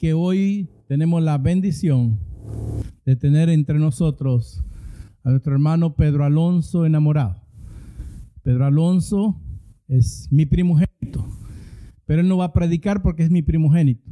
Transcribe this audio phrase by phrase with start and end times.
[0.00, 2.18] Que hoy tenemos la bendición
[3.04, 4.64] de tener entre nosotros
[5.22, 7.46] a nuestro hermano Pedro Alonso enamorado.
[8.42, 9.38] Pedro Alonso
[9.88, 11.28] es mi primogénito,
[12.06, 14.10] pero él no va a predicar porque es mi primogénito,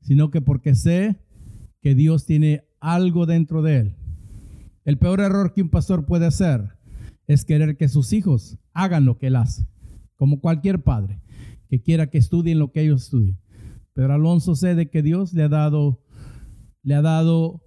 [0.00, 1.20] sino que porque sé
[1.82, 3.96] que Dios tiene algo dentro de él.
[4.86, 6.78] El peor error que un pastor puede hacer
[7.26, 9.68] es querer que sus hijos hagan lo que él hace,
[10.16, 11.20] como cualquier padre
[11.68, 13.38] que quiera que estudien lo que ellos estudian.
[13.94, 16.02] Pedro Alonso sé de que Dios le ha dado,
[16.82, 17.62] le ha dado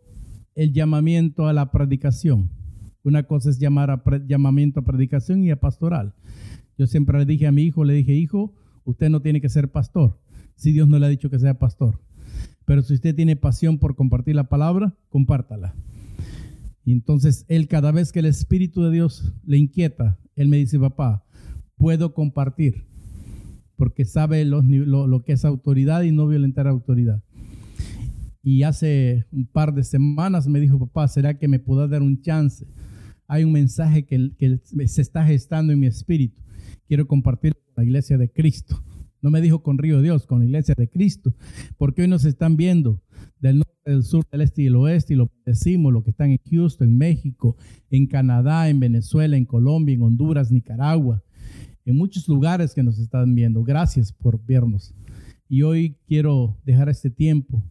[0.56, 2.50] el llamamiento a la predicación.
[3.04, 6.16] Una cosa es llamar a llamamiento a predicación y a pastoral.
[6.78, 8.54] Yo siempre le dije a mi hijo, le dije, hijo,
[8.86, 10.20] usted no tiene que ser pastor,
[10.56, 12.00] si Dios no le ha dicho que sea pastor.
[12.66, 15.76] Pero si usted tiene pasión por compartir la palabra, compártala.
[16.86, 21.26] Entonces él cada vez que el Espíritu de Dios le inquieta, él me dice, papá,
[21.76, 22.86] puedo compartir,
[23.84, 27.22] porque sabe lo, lo que es autoridad y no violentar autoridad.
[28.42, 32.22] Y hace un par de semanas me dijo, papá, ¿será que me puedo dar un
[32.22, 32.66] chance?
[33.28, 36.42] Hay un mensaje que, que se está gestando en mi espíritu.
[36.88, 38.82] Quiero compartir con la iglesia de Cristo.
[39.22, 41.36] No me dijo con Río Dios, con la iglesia de Cristo.
[41.78, 43.04] Porque hoy nos están viendo
[43.42, 46.32] del norte, del sur, del este y el oeste y lo decimos, lo que están
[46.32, 47.58] en Houston, en México,
[47.90, 51.22] en Canadá, en Venezuela, en Colombia, en Honduras, Nicaragua,
[51.86, 53.64] en muchos lugares que nos están viendo.
[53.64, 54.94] Gracias por vernos.
[55.50, 57.64] Y hoy quiero dejar este tiempo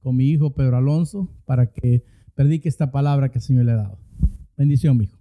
[0.00, 3.76] con mi hijo Pedro Alonso para que predique esta palabra que el Señor le ha
[3.76, 3.98] dado.
[4.56, 5.18] Bendición, mi hijo.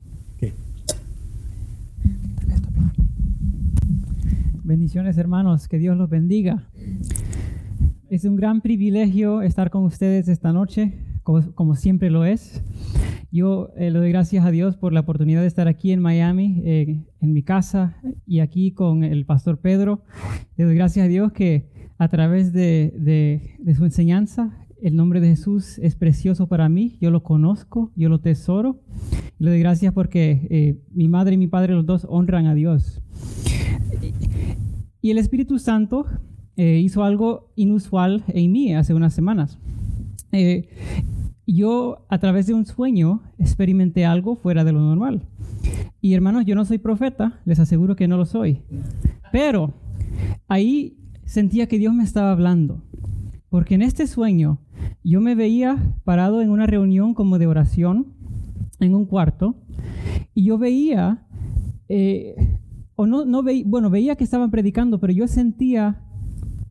[4.64, 5.68] Bendiciones, hermanos.
[5.68, 6.70] Que Dios los bendiga.
[8.10, 10.94] Es un gran privilegio estar con ustedes esta noche,
[11.24, 12.62] como, siempre lo es.
[13.34, 16.62] Yo eh, le doy gracias a Dios por la oportunidad de estar aquí en Miami,
[16.66, 20.04] eh, en mi casa y aquí con el pastor Pedro.
[20.56, 21.68] Le doy gracias a Dios que
[21.98, 24.56] a través de, su enseñanza.
[24.80, 28.82] El nombre de Jesús es precioso para mí, yo lo conozco, yo lo tesoro.
[29.40, 33.02] le doy gracias porque eh, mi madre y mi padre, los dos, honran a Dios.
[35.02, 36.06] Y el Espíritu Santo
[36.56, 39.58] hizo algo inusual en mí hace unas semanas.
[41.46, 45.24] Yo a través de un sueño experimenté algo fuera de lo normal.
[46.02, 48.62] Y hermanos, yo no soy profeta, les aseguro que no lo soy.
[49.32, 49.74] Pero
[50.48, 52.82] ahí sentía que Dios me estaba hablando.
[53.50, 54.60] Porque en este sueño
[55.04, 58.08] yo me veía parado en una reunión como de oración
[58.80, 59.56] en un cuarto
[60.34, 61.26] y yo veía,
[61.90, 62.58] eh,
[62.96, 66.02] o no, no veía, bueno, veía que estaban predicando, pero yo sentía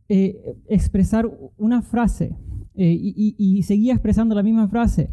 [0.08, 2.36] eh, expresar una frase
[2.74, 5.10] eh, y, seguía expresando la misma frase,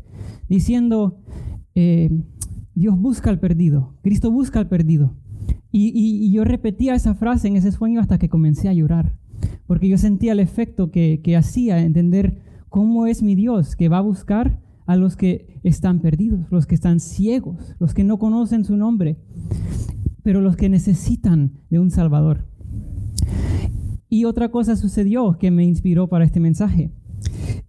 [0.47, 1.22] diciendo,
[2.75, 5.16] Dios busca al perdido, Cristo busca al perdido.
[5.72, 9.16] y yo repetía esa frase en ese sueño hasta que comencé a llorar
[9.69, 14.02] porque yo sentía el efecto que, hacía entender cómo es mi Dios, que va a
[14.02, 18.75] buscar a los que están perdidos, los que están ciegos, los que no conocen su
[18.75, 19.19] nombre,
[20.24, 22.48] pero los que necesitan de un Salvador.
[24.09, 26.92] Y otra cosa sucedió que me inspiró para este mensaje.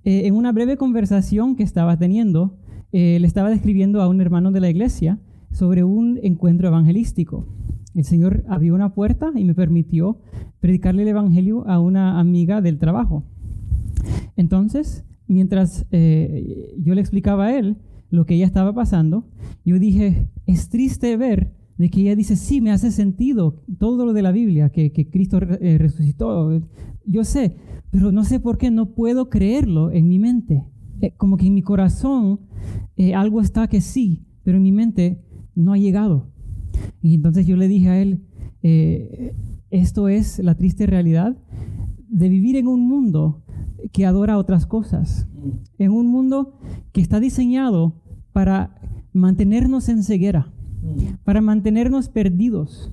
[0.04, 2.58] Eh, en una breve conversación que estaba teniendo,
[2.92, 5.18] eh, le estaba describiendo a un hermano de la iglesia
[5.52, 7.46] sobre un encuentro evangelístico.
[7.94, 10.18] El Señor abrió una puerta y me permitió
[10.60, 13.24] predicarle el Evangelio a una amiga del trabajo.
[14.36, 17.76] Entonces, mientras eh, yo le explicaba a él
[18.10, 19.26] lo que ella estaba pasando,
[19.64, 24.12] yo dije, es triste ver de que ella dice, sí, me hace sentido todo lo
[24.12, 26.60] de la Biblia, que, Cristo eh, resucitó.
[27.06, 27.56] Yo sé,
[27.90, 30.62] pero no sé por qué no puedo creerlo en mi mente.
[31.00, 32.40] Eh, como que en mi corazón
[33.14, 35.24] algo está que sí, pero en mi mente
[35.54, 36.28] no ha llegado.
[37.00, 38.26] Y entonces yo le dije a él,
[38.62, 39.34] eh,
[39.70, 41.34] esto es la triste realidad
[42.10, 43.42] de vivir en un mundo
[43.90, 45.26] que adora otras cosas,
[45.78, 46.58] en un mundo
[46.92, 48.76] que está diseñado para
[49.14, 50.52] mantenernos en ceguera,
[51.24, 52.92] para mantenernos perdidos.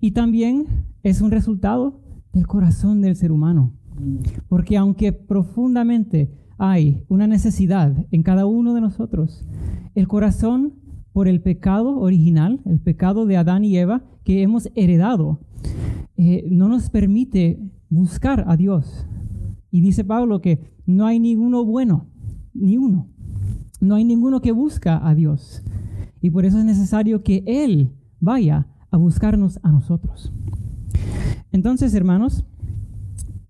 [0.00, 0.66] Y también
[1.02, 2.00] es un resultado
[2.32, 3.72] del corazón del ser humano.
[4.48, 9.46] Porque aunque profundamente hay una necesidad en cada uno de nosotros,
[9.94, 10.74] el corazón
[11.12, 15.40] por el pecado original, el pecado de Adán y Eva que hemos heredado,
[16.16, 19.06] eh, no nos permite buscar a Dios.
[19.70, 22.06] Y dice Pablo que no hay ninguno bueno,
[22.54, 23.08] ni uno.
[23.80, 25.62] No hay ninguno que busca a Dios.
[26.20, 27.90] Y por eso es necesario que Él
[28.20, 30.32] vaya a buscarnos a nosotros.
[31.52, 32.44] Entonces, hermanos,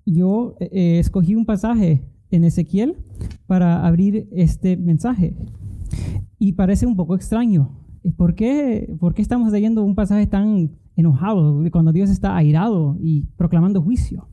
[0.07, 2.97] yo eh, escogí un pasaje en Ezequiel
[3.47, 5.37] para abrir este mensaje.
[6.39, 7.77] Y parece un poco extraño.
[8.17, 13.83] ¿Por qué, ¿Por estamos leyendo un pasaje tan enojado cuando Dios está airado y proclamando
[13.83, 14.29] juicio?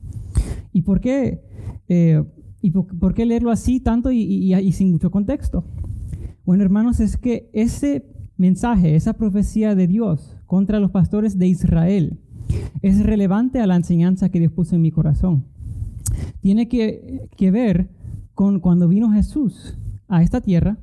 [0.71, 1.41] ¿Y por qué,
[1.89, 2.23] eh,
[2.61, 5.65] y por, qué leerlo así tanto y, y sin mucho contexto?
[6.45, 8.05] Bueno, hermanos, es que ese
[8.37, 12.19] mensaje, esa profecía de Dios contra los pastores de Israel,
[12.81, 15.45] es relevante a la enseñanza que Dios puso en mi corazón.
[16.39, 17.89] Tiene que, ver
[18.33, 20.77] con cuando vino Jesús a esta tierra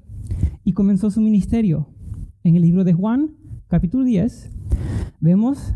[0.64, 1.88] y comenzó su ministerio.
[2.42, 3.30] En el libro de Juan,
[3.68, 4.50] capítulo 10,
[5.20, 5.74] vemos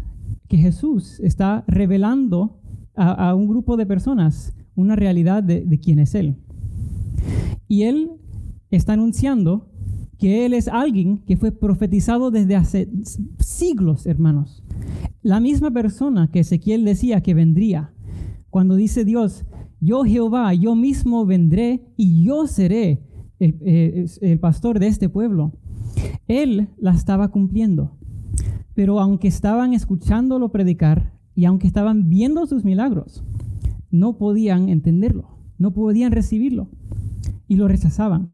[0.49, 2.61] que Jesús está revelando
[2.95, 6.37] a, un grupo de personas una realidad de quién es Él.
[7.69, 8.11] Y Él
[8.71, 9.68] está anunciando
[10.19, 12.89] que Él es alguien que fue profetizado desde hace
[13.39, 14.63] siglos, hermanos.
[15.23, 17.93] La misma persona que Ezequiel decía que vendría.
[18.51, 19.45] Cuando dice Dios,
[19.81, 23.03] yo Jehová, yo mismo vendré y yo seré
[23.39, 25.53] el, eh, pastor de este pueblo.
[26.27, 27.97] Él la estaba cumpliendo.
[28.75, 33.23] Pero aunque estaban escuchándolo predicar y aunque estaban viendo sus milagros,
[33.91, 35.29] no podían entenderlo,
[35.59, 36.69] no podían recibirlo
[37.47, 38.33] y lo rechazaban.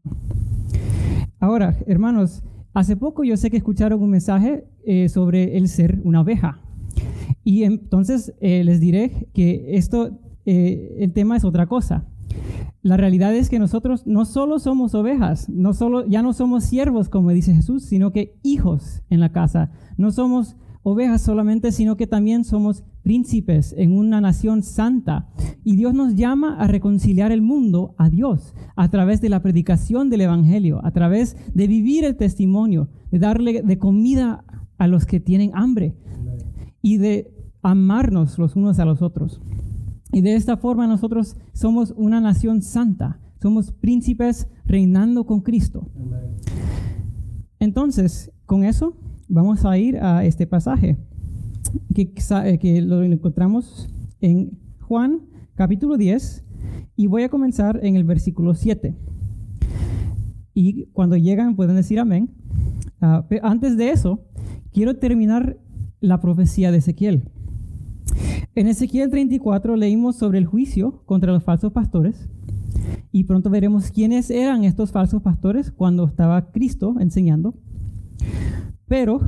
[1.45, 2.41] Ahora, hermanos,
[2.73, 6.59] hace poco yo sé que escucharon un mensaje eh, sobre el ser una oveja.
[7.43, 12.07] Y entonces eh, les diré que esto, eh, el tema es otra cosa.
[12.81, 17.09] La realidad es que nosotros no solo somos ovejas, no solo, ya no somos siervos,
[17.09, 19.69] como dice Jesús, sino que hijos en la casa.
[19.97, 25.29] No somos ovejas solamente, sino que también somos príncipes en una nación santa.
[25.63, 30.09] Y Dios nos llama a reconciliar el mundo a Dios a través de la predicación
[30.09, 34.43] del Evangelio, a través de vivir el testimonio, de darle de comida
[34.79, 35.95] a los que tienen hambre
[36.81, 37.31] y de
[37.61, 39.39] amarnos los unos a los otros.
[40.11, 45.91] Y de esta forma nosotros somos una nación santa, somos príncipes reinando con Cristo.
[47.59, 48.97] Entonces, con eso
[49.27, 50.97] vamos a ir a este pasaje
[51.93, 52.13] que,
[52.45, 53.89] eh, que lo encontramos
[54.21, 55.21] en Juan
[55.55, 56.43] capítulo 10
[56.95, 58.95] y voy a comenzar en el versículo 7.
[60.53, 62.29] Y cuando llegan pueden decir amén.
[63.01, 64.23] Ah, antes de eso,
[64.71, 65.57] quiero terminar
[65.99, 67.29] la profecía de Ezequiel.
[68.55, 72.29] En Ezequiel 34 leímos sobre el juicio contra los falsos pastores
[73.11, 77.53] y pronto veremos quiénes eran estos falsos pastores cuando estaba Cristo enseñando.
[78.87, 79.19] Pero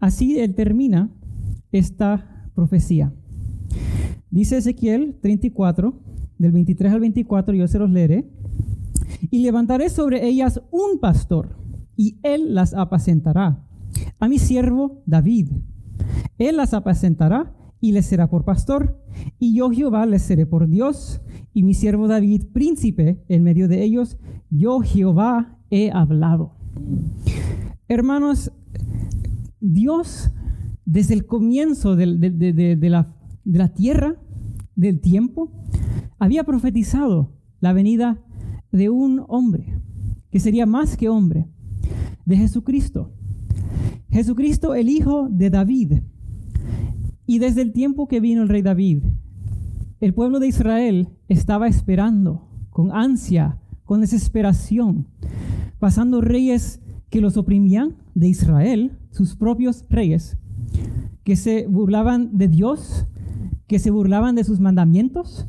[0.00, 1.10] así él termina
[1.72, 3.12] esta profecía.
[4.30, 5.94] Dice Ezequiel 34,
[6.38, 8.30] del 23 al 24, yo se los leeré.
[9.30, 11.56] Y levantaré sobre ellas un pastor,
[11.96, 13.66] y él las apacentará.
[14.18, 15.50] A mi siervo David.
[16.38, 18.98] Él las apacentará y les será por pastor.
[19.38, 21.20] Y yo Jehová les seré por Dios.
[21.52, 24.16] Y mi siervo David príncipe en medio de ellos.
[24.50, 26.54] Yo Jehová he hablado.
[27.88, 28.52] Hermanos,
[29.60, 30.30] Dios,
[30.90, 32.04] desde el comienzo de,
[33.44, 34.16] la, tierra,
[34.74, 35.52] del tiempo,
[36.18, 38.20] había profetizado la venida
[38.72, 39.80] de un hombre,
[40.32, 41.46] que sería más que hombre,
[42.24, 43.12] de Jesucristo.
[44.08, 45.92] Jesucristo, el hijo de David.
[47.24, 49.04] Y desde el tiempo que vino el rey David,
[50.00, 55.06] el pueblo de Israel estaba esperando con ansia, con desesperación,
[55.78, 56.80] pasando reyes
[57.10, 60.36] que los oprimían de Israel, sus propios reyes,
[61.30, 63.06] que se burlaban de Dios,
[63.68, 65.46] que se burlaban de sus mandamientos,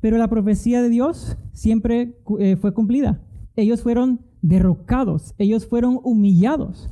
[0.00, 3.20] pero la profecía de Dios siempre eh, fue cumplida.
[3.56, 6.88] Ellos fueron derrocados, ellos fueron humillados.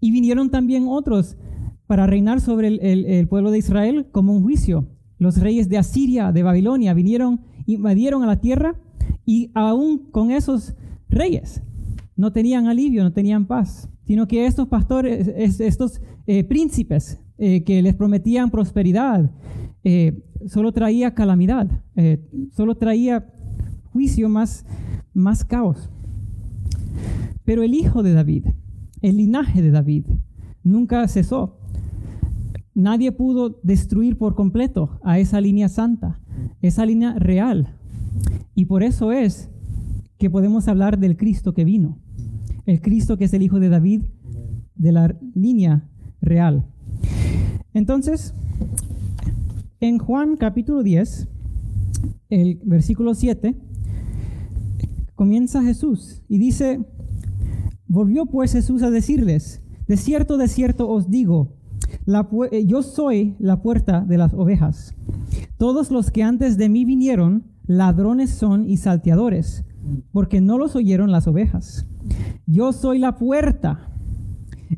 [0.00, 1.38] Y vinieron también otros
[1.86, 4.86] para reinar sobre el, pueblo de Israel como un juicio.
[5.18, 8.78] Los reyes de Asiria, de Babilonia, vinieron, invadieron a la tierra
[9.24, 10.74] y aún con esos
[11.08, 11.62] reyes
[12.16, 15.26] no tenían alivio, no tenían paz, sino que estos pastores,
[15.58, 19.30] estos eh, príncipes eh, que les prometían prosperidad,
[19.84, 21.82] eh, solo traía calamidad,
[22.52, 23.26] solo traía
[23.92, 24.64] juicio más,
[25.14, 25.90] más caos.
[27.44, 28.46] Pero el hijo de David,
[29.00, 30.06] el linaje de David,
[30.62, 31.58] nunca cesó.
[32.74, 36.20] Nadie pudo destruir por completo a esa línea santa,
[36.60, 37.74] esa línea real.
[38.54, 39.50] Y por eso es
[40.18, 41.98] que podemos hablar del Cristo que vino
[42.66, 44.02] el Cristo que es el Hijo de David,
[44.74, 45.88] de la línea
[46.20, 46.66] real.
[47.76, 48.32] Entonces,
[49.80, 51.28] en Juan capítulo 10,
[52.30, 53.54] el versículo 7,
[55.14, 56.80] comienza Jesús y dice,
[57.86, 61.52] volvió pues Jesús a decirles, de cierto, de cierto os digo,
[62.50, 64.94] eh, yo soy la puerta de las ovejas.
[65.58, 69.66] Todos los que antes de mí vinieron, ladrones son y salteadores,
[70.12, 71.86] porque no los oyeron las ovejas.
[72.46, 73.92] Yo soy la puerta.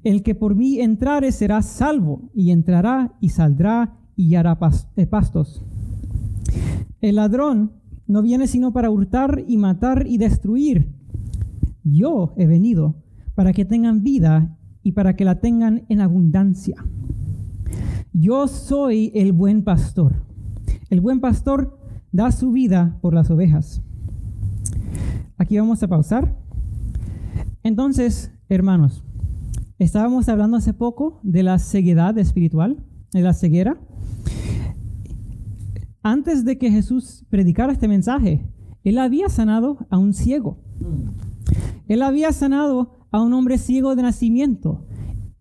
[0.05, 4.59] El que por mí entrare será salvo, y entrará y saldrá y hará
[4.97, 5.65] eh, pastos.
[7.01, 7.73] El ladrón
[8.07, 10.93] no viene sino para hurtar y matar y destruir.
[11.85, 12.97] Yo he venido
[13.35, 16.77] para que tengan vida y para que la tengan en abundancia.
[18.13, 20.25] Yo soy el buen pastor.
[20.91, 21.79] El buen pastor
[22.11, 23.83] da su vida por las ovejas.
[25.37, 26.37] Aquí vamos a pausar.
[27.63, 29.05] Entonces, hermanos,
[29.79, 33.81] estábamos hablando hace poco de la ceguedad espiritual, de la ceguera.
[36.03, 38.47] Antes de que Jesús predicara este mensaje,
[38.85, 40.59] él había sanado a un ciego.
[41.87, 44.87] Él había sanado a un hombre ciego de nacimiento.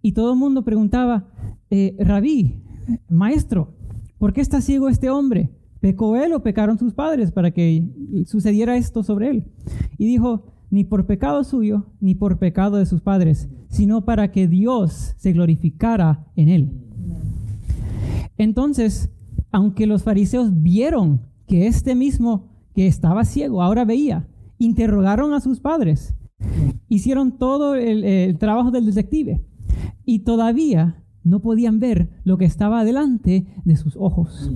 [0.02, 1.30] Y todo el mundo preguntaba,
[1.70, 2.64] eh, rabí,
[3.10, 3.76] maestro,
[4.18, 5.52] ¿por qué está ciego este hombre?
[5.80, 7.86] ¿Pecó él o pecaron sus padres para que
[8.26, 9.52] sucediera esto sobre él?
[9.98, 14.48] Y dijo, ni por pecado suyo, ni por pecado de sus padres, sino para que
[14.48, 16.72] Dios se glorificara en él.
[18.38, 19.10] Entonces,
[19.52, 24.28] aunque los fariseos vieron que este mismo que estaba ciego ahora veía,
[24.60, 26.16] interrogaron a sus padres,
[26.90, 29.42] hicieron todo el, el trabajo del detective
[30.06, 34.52] y todavía no podían ver lo que estaba delante de sus ojos.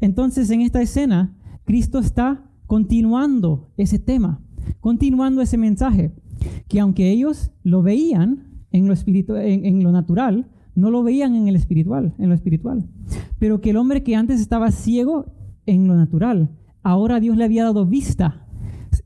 [0.00, 4.40] Entonces en esta escena, Cristo está continuando ese tema,
[4.80, 6.12] continuando ese mensaje,
[6.68, 8.94] que aunque ellos lo veían en lo,
[9.36, 12.88] en, lo natural, no lo veían en el espiritual, en lo espiritual.
[13.38, 15.32] Pero que el hombre que antes estaba ciego
[15.66, 16.50] en lo natural,
[16.82, 18.46] ahora Dios le había dado vista,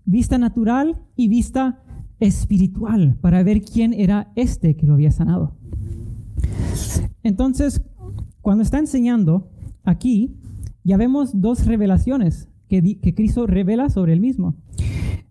[0.04, 1.82] vista natural y vista
[2.20, 5.56] espiritual para ver quién era este que lo había sanado.
[7.22, 7.82] Entonces,
[8.40, 9.50] cuando está enseñando
[9.82, 10.36] aquí,
[10.84, 14.54] ya vemos dos revelaciones que, que Cristo revela sobre él mismo.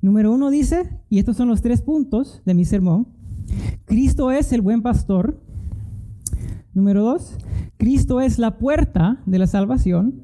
[0.06, 3.08] Número uno dice, y estos son los tres puntos de mi sermón,
[3.86, 5.42] Cristo es el buen pastor.
[6.76, 7.40] Número dos,
[7.78, 10.22] Cristo es la puerta de la salvación.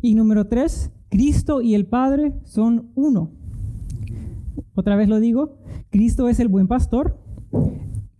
[0.00, 3.32] Y número tres, Cristo y el Padre son uno.
[4.76, 5.58] Otra vez lo digo,
[5.90, 7.18] Cristo es el buen pastor,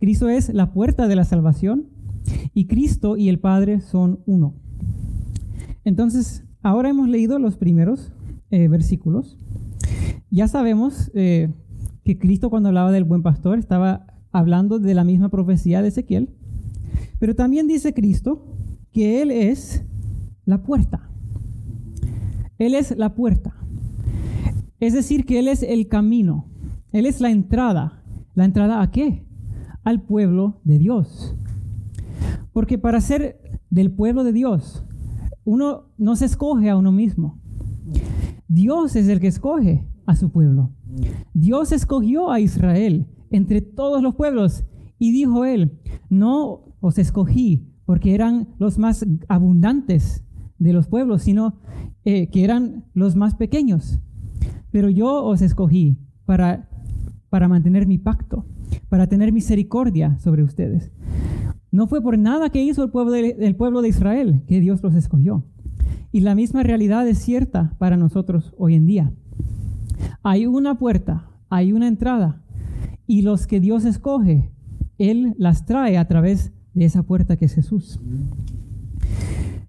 [0.01, 1.87] Cristo es la puerta de la salvación
[2.53, 4.55] y Cristo y el Padre son uno.
[5.85, 8.11] Entonces, ahora hemos leído los primeros
[8.51, 9.37] eh, versículos.
[10.33, 11.53] Ya sabemos eh,
[12.03, 16.31] que Cristo cuando hablaba del buen pastor estaba hablando de la misma profecía de Ezequiel,
[17.19, 18.43] pero también dice Cristo
[18.91, 19.85] que Él es
[20.45, 21.07] la puerta.
[22.57, 23.53] Él es la puerta.
[24.79, 26.47] Es decir, que Él es el camino.
[26.91, 28.01] Él es la entrada.
[28.33, 29.27] ¿La entrada a qué?
[29.83, 31.35] al pueblo de Dios.
[32.53, 34.83] Porque para ser del pueblo de Dios,
[35.43, 37.39] uno no se escoge a uno mismo.
[38.47, 40.71] Dios es el que escoge a su pueblo.
[41.33, 44.63] Dios escogió a Israel entre todos los pueblos
[44.99, 45.79] y dijo él,
[46.09, 50.23] no os escogí porque eran los más abundantes
[50.59, 51.59] de los pueblos, sino
[52.05, 53.99] eh, que eran los más pequeños.
[54.71, 56.69] Pero yo os escogí para,
[57.29, 58.45] para mantener mi pacto
[58.89, 60.91] para tener misericordia sobre ustedes.
[61.71, 64.93] No fue por nada que hizo el pueblo de, pueblo de Israel que Dios los
[64.95, 65.43] escogió.
[66.11, 69.11] Y la misma realidad es cierta para nosotros hoy en día.
[70.23, 72.41] Hay una puerta, hay una entrada,
[73.05, 74.49] y los que Dios escoge,
[74.97, 77.99] Él las trae a través de esa puerta que es Jesús.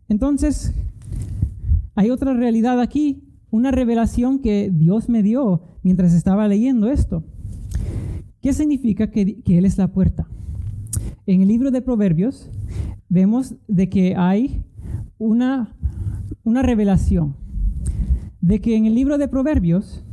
[0.09, 0.73] Entonces,
[1.97, 7.25] hay otra realidad aquí, una revelación que Dios me dio mientras estaba leyendo esto.
[8.41, 10.29] ¿Qué significa que, Él es la puerta?
[11.27, 12.51] En el libro de Proverbios
[13.09, 14.63] vemos de que hay
[15.19, 15.75] una,
[16.43, 17.35] una revelación,
[18.41, 20.05] de que en el libro de Proverbios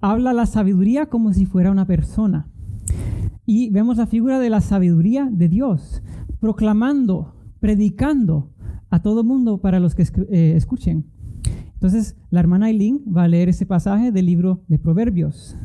[0.00, 2.48] habla la sabiduría como si fuera una persona.
[3.44, 6.02] Y vemos la figura de la sabiduría de Dios,
[6.40, 8.52] proclamando, predicando
[8.90, 11.06] a todo mundo para los que eh, escuchen.
[11.74, 15.56] Entonces, la hermana Eileen va a leer ese pasaje del libro de Proverbios.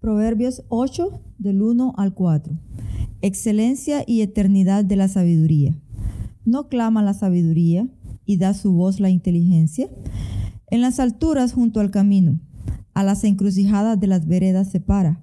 [0.00, 2.56] Proverbios 8, del 1 al 4.
[3.22, 5.76] Excelencia y eternidad de la sabiduría.
[6.44, 7.88] ¿No clama la sabiduría
[8.24, 9.88] y da su voz la inteligencia?
[10.68, 12.38] En las alturas junto al camino,
[12.96, 15.20] a las encrucijadas de las veredas se para,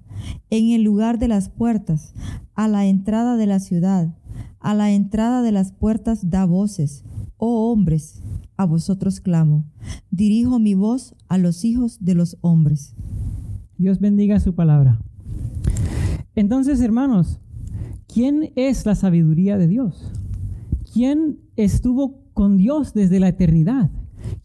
[0.48, 2.14] en el lugar de las puertas,
[2.54, 4.14] A la entrada de la ciudad,
[4.60, 7.02] a la entrada de las puertas da voces.
[7.36, 8.22] Oh hombres,
[8.56, 9.64] a vosotros clamo.
[10.12, 12.94] Dirijo mi voz a los hijos de los hombres.
[13.76, 15.00] Dios bendiga su palabra.
[16.36, 17.40] Entonces, hermanos,
[18.06, 20.12] ¿quién es la sabiduría de Dios?
[20.92, 23.90] ¿Quién estuvo con Dios desde la eternidad?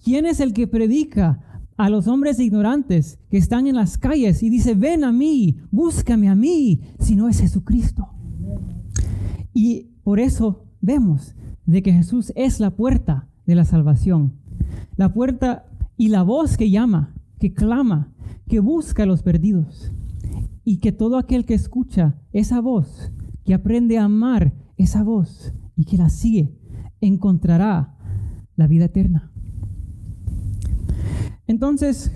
[0.03, 1.48] ¿Quién es el que predica
[1.79, 6.27] a los hombres ignorantes que están en las calles y dice, ven a mí, búscame
[6.27, 8.09] a mí, si no es Jesucristo?
[9.53, 14.33] Y por eso vemos de que Jesús es la puerta de la salvación.
[14.97, 18.11] La puerta y la voz que llama, que clama,
[18.49, 19.93] que busca a los perdidos.
[20.65, 23.13] Y que todo aquel que escucha esa voz,
[23.45, 26.53] que aprende a amar esa voz y que la sigue,
[26.99, 27.95] encontrará
[28.57, 29.28] la vida eterna.
[31.49, 32.11] Entonces,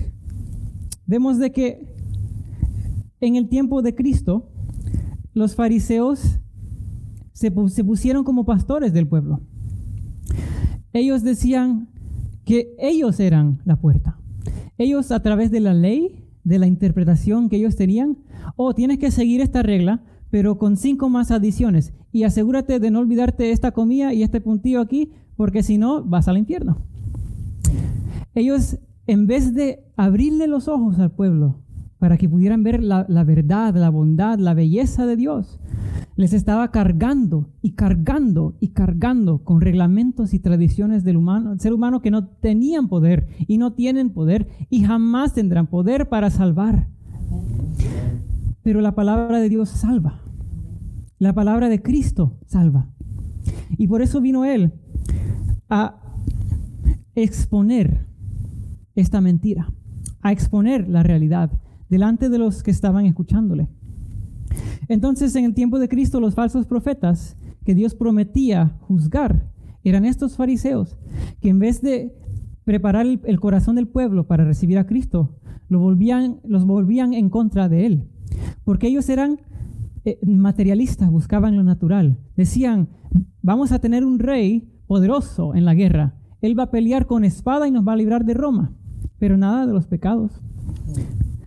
[1.07, 1.87] vemos de que
[3.19, 4.47] en el tiempo de Cristo,
[5.33, 6.37] los fariseos
[7.31, 9.41] se, pusieron como pastores del pueblo.
[10.93, 11.89] Ellos decían
[12.45, 14.19] que ellos eran la puerta.
[14.77, 18.19] Ellos a través de la ley, de la interpretación que ellos tenían,
[18.55, 21.91] oh, tienes que seguir esta regla, pero con cinco más adiciones.
[22.11, 26.27] Y asegúrate de no olvidarte esta comida y este puntillo aquí, porque si no, vas
[26.27, 26.85] al infierno.
[28.35, 31.59] Ellos, en vez de abrirle los ojos al pueblo
[31.99, 35.59] para que pudieran ver la, verdad, la bondad, la belleza de Dios,
[36.17, 42.01] les estaba cargando y cargando y cargando con reglamentos y tradiciones del humano, ser humano
[42.01, 46.89] que no tenían poder y no tienen poder y jamás tendrán poder para salvar.
[48.63, 50.21] Pero la palabra de Dios salva.
[51.19, 52.89] La palabra de Cristo salva.
[53.77, 54.73] Y por eso vino Él
[55.69, 56.01] a
[57.15, 58.12] exponer
[58.95, 59.71] esta mentira,
[60.21, 61.51] a exponer la realidad
[61.89, 63.67] delante de los que estaban escuchándole.
[64.87, 69.49] Entonces, en el tiempo de Cristo, los falsos profetas que Dios prometía juzgar
[69.83, 70.97] eran estos fariseos
[71.41, 72.15] que en vez de
[72.63, 77.67] preparar el, corazón del pueblo para recibir a Cristo, lo volvían, los volvían en contra
[77.67, 78.07] de él.
[78.63, 79.41] Porque ellos eran
[80.05, 82.17] eh, materialistas, buscaban lo natural.
[82.37, 82.89] Decían,
[83.41, 86.15] vamos a tener un rey poderoso en la guerra.
[86.41, 88.73] Él va a pelear con espada y nos va a librar de Roma.
[89.23, 90.41] Pero nada de los pecados.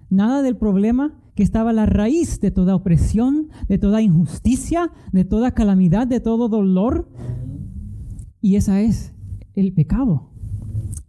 [0.08, 5.50] Nada del problema que estaba la raíz de toda opresión, de toda injusticia, de toda
[5.50, 7.06] calamidad, de todo dolor.
[8.40, 9.12] Y esa es
[9.52, 10.30] el pecado.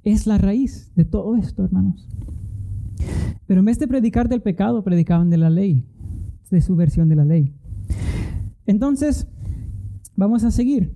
[0.03, 2.09] Es la raíz de todo esto, hermanos.
[3.45, 5.87] Pero en vez de predicar del pecado, predicaban de la ley,
[6.51, 7.55] de su versión de la ley.
[8.65, 9.25] Entonces,
[10.17, 10.93] vamos a seguir.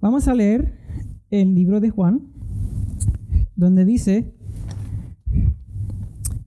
[0.00, 0.78] Vamos a leer
[1.30, 2.28] el libro de Juan,
[3.56, 4.36] donde dice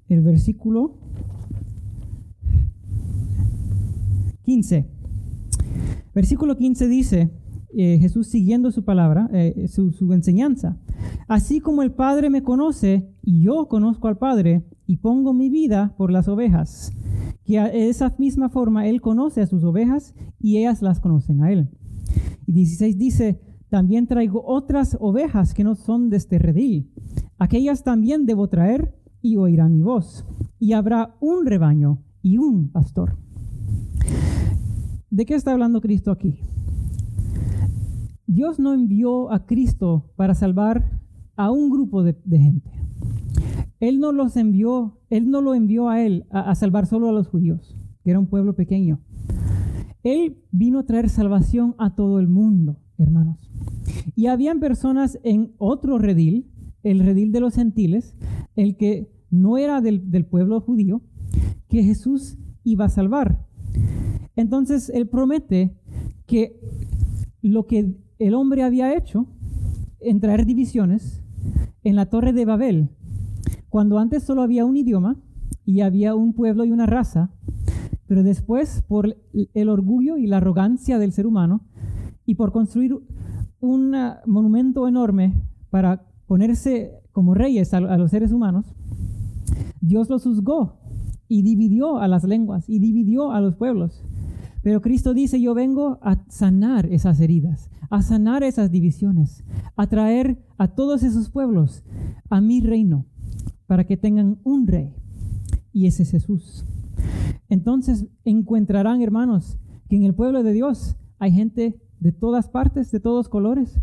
[0.08, 0.98] el versículo
[4.44, 4.88] 15.
[6.14, 7.32] Versículo 15 dice,
[7.74, 10.78] eh, Jesús siguiendo su palabra, eh, su, su enseñanza,
[11.28, 15.94] así como el Padre me conoce y yo conozco al Padre y pongo mi vida
[15.98, 16.94] por las ovejas,
[17.44, 21.52] que de esa misma forma Él conoce a sus ovejas y ellas las conocen a
[21.52, 21.70] Él.
[22.46, 26.92] Y 16 dice, también traigo otras ovejas que no son de este redil.
[27.38, 30.24] Aquellas también debo traer y oirán mi voz.
[30.60, 33.18] Y habrá un rebaño y un pastor.
[35.10, 36.42] ¿De qué está hablando Cristo aquí?
[38.28, 41.02] Dios no envió a Cristo para salvar
[41.36, 42.70] a un grupo de, gente.
[43.80, 47.12] Él no los envió, Él no lo envió a Él a, a salvar solo a
[47.12, 49.00] los judíos, que era un pueblo pequeño.
[50.04, 53.50] Él vino a traer salvación a todo el mundo, hermanos.
[54.16, 56.52] Y habían personas en otro redil,
[56.84, 58.16] el redil de los gentiles,
[58.56, 61.02] el que no era del, pueblo judío,
[61.68, 63.46] que Jesús iba a salvar.
[64.36, 65.78] Entonces Él promete
[66.26, 66.60] que
[67.42, 69.28] lo que el hombre había hecho
[70.00, 71.24] en traer divisiones
[71.84, 72.90] en la torre de Babel,
[73.70, 75.18] cuando antes solo había un idioma
[75.66, 77.32] y había un pueblo y una raza,
[78.08, 81.62] pero después por el orgullo y la arrogancia del ser humano
[82.26, 82.98] y por construir
[83.60, 83.96] un
[84.26, 85.34] monumento enorme
[85.70, 88.76] para ponerse como reyes a los seres humanos,
[89.86, 90.80] Dios los juzgó
[91.28, 94.04] y dividió a las lenguas y dividió a los pueblos.
[94.62, 99.44] Pero Cristo dice, yo vengo a sanar esas heridas, a sanar esas divisiones,
[99.76, 101.84] a traer a todos esos pueblos
[102.30, 103.06] a mi reino,
[103.68, 104.96] para que tengan un rey.
[105.72, 106.66] Y ese es Jesús.
[107.48, 113.00] Entonces encontrarán, hermanos, que en el pueblo de Dios hay gente de todas partes, de
[113.00, 113.80] todos colores.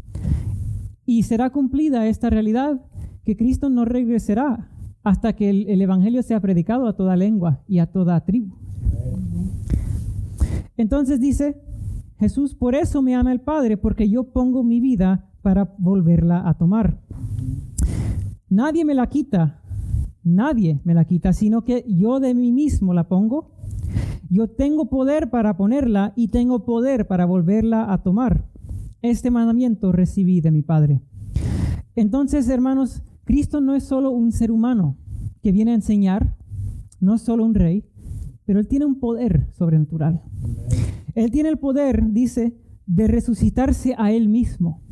[1.06, 2.80] Y será cumplida esta realidad
[3.24, 4.71] que Cristo no regresará
[5.02, 8.56] hasta que el, el Evangelio sea predicado a toda lengua y a toda tribu.
[10.76, 11.60] Entonces dice
[12.22, 16.54] Jesús, por eso me ama el Padre, porque yo pongo mi vida para volverla a
[16.54, 17.00] tomar.
[18.48, 19.60] Nadie me la quita,
[20.22, 23.50] nadie me la quita, sino que yo de mí mismo la pongo.
[24.30, 28.46] Yo tengo poder para ponerla y tengo poder para volverla a tomar.
[29.02, 31.02] Este mandamiento recibí de mi Padre.
[31.96, 34.96] Entonces, hermanos, Cristo no es solo un ser humano
[35.42, 36.36] que viene a enseñar,
[37.00, 37.84] no es solo un rey,
[38.44, 40.22] pero Él tiene un poder sobrenatural.
[41.14, 42.56] Él tiene el poder, dice,
[42.86, 44.82] de resucitarse a Él mismo.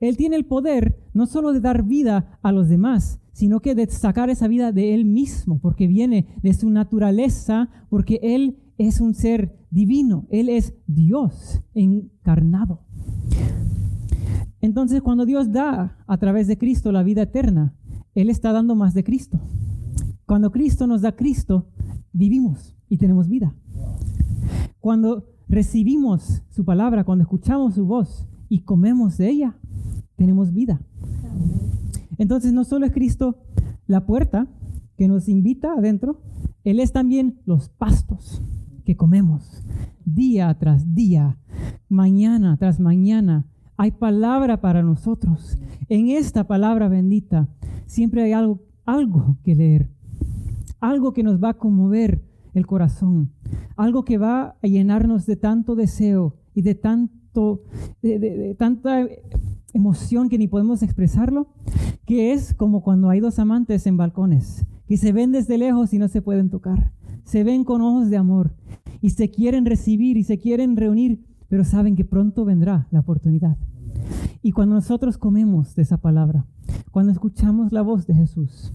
[0.00, 3.86] Él tiene el poder no solo de dar vida a los demás, sino que de
[3.86, 9.14] sacar esa vida de Él mismo, porque viene de su naturaleza, porque Él es un
[9.14, 12.85] ser divino, Él es Dios encarnado.
[14.66, 17.72] Entonces cuando Dios da a través de Cristo la vida eterna,
[18.16, 19.38] Él está dando más de Cristo.
[20.26, 21.68] Cuando Cristo nos da Cristo,
[22.12, 23.54] vivimos y tenemos vida.
[24.80, 29.56] Cuando recibimos su palabra, cuando escuchamos su voz y comemos de ella,
[30.16, 30.80] tenemos vida.
[32.18, 33.38] Entonces no solo es Cristo
[33.86, 34.48] la puerta
[34.98, 36.22] que nos invita adentro,
[36.64, 38.42] Él es también los pastos
[38.84, 39.62] que comemos
[40.04, 41.38] día tras día,
[41.88, 43.46] mañana tras mañana.
[43.76, 45.58] Hay palabra para nosotros.
[45.88, 47.48] En esta palabra bendita
[47.86, 49.88] siempre hay algo, algo que leer,
[50.80, 52.22] algo que nos va a conmover
[52.54, 53.32] el corazón,
[53.76, 57.62] algo que va a llenarnos de tanto deseo y de tanto,
[58.00, 59.06] de tanta
[59.74, 61.48] emoción que ni podemos expresarlo,
[62.06, 65.98] que es como cuando hay dos amantes en balcones, que se ven desde lejos y
[65.98, 66.92] no se pueden tocar,
[67.24, 68.54] se ven con ojos de amor
[69.02, 73.56] y se quieren recibir y se quieren reunir, pero saben que pronto vendrá la oportunidad.
[74.42, 76.46] Y cuando nosotros comemos de esa palabra,
[76.90, 78.72] cuando escuchamos la voz de Jesús,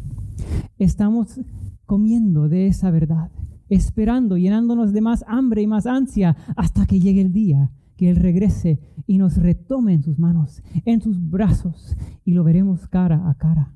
[0.78, 1.40] estamos
[1.86, 3.32] comiendo de esa verdad,
[3.70, 8.16] esperando, llenándonos de más hambre y más ansia hasta que llegue el día que Él
[8.16, 13.36] regrese y nos retome en sus manos, en sus brazos, y lo veremos cara a
[13.36, 13.74] cara.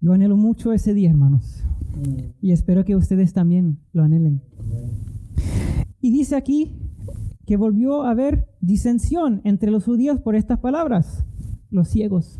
[0.00, 1.64] Yo anhelo mucho ese día, hermanos,
[2.42, 4.42] y espero que ustedes también lo anhelen.
[6.06, 6.72] Y dice aquí
[7.46, 11.24] que volvió a haber disensión entre los judíos por estas palabras,
[11.68, 12.38] los ciegos.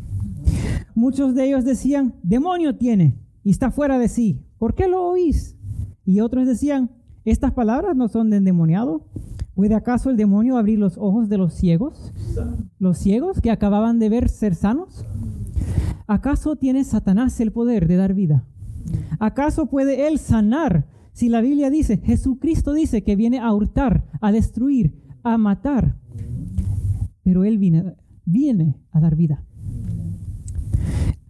[0.95, 5.57] Muchos de ellos decían, demonio tiene y está fuera de sí, ¿por qué lo oís?
[6.05, 6.91] Y otros decían,
[7.25, 9.05] estas palabras no son de endemoniado.
[9.53, 12.13] ¿Puede acaso el demonio abrir los ojos de los ciegos?
[12.79, 15.03] ¿Los ciegos que acababan de ver ser sanos?
[16.07, 18.45] ¿Acaso tiene Satanás el poder de dar vida?
[19.19, 20.85] ¿Acaso puede él sanar
[21.17, 25.97] si la Biblia dice, Jesucristo dice que viene a hurtar, a destruir, a matar?
[27.23, 29.43] Pero él viene, a dar vida.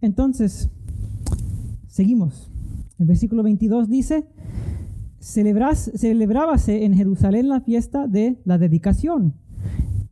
[0.01, 0.69] Entonces,
[1.87, 2.51] seguimos.
[2.99, 4.27] El versículo 22 dice,
[5.21, 9.35] celebrábase en Jerusalén la fiesta de la dedicación.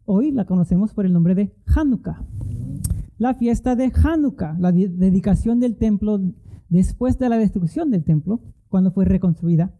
[0.06, 2.24] Hoy la conocemos por el nombre de Hanukkah.
[3.18, 6.22] La fiesta de Hanukkah, la dedicación del templo
[6.70, 9.74] después de la destrucción del templo, cuando fue reconstruida.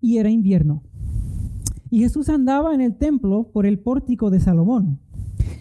[0.00, 0.82] Y era invierno.
[1.90, 4.98] Y Jesús andaba en el templo por el pórtico de Salomón.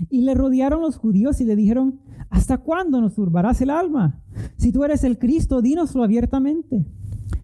[0.09, 4.21] Y le rodearon los judíos y le dijeron, ¿hasta cuándo nos turbarás el alma?
[4.57, 6.85] Si tú eres el Cristo, dínoslo abiertamente.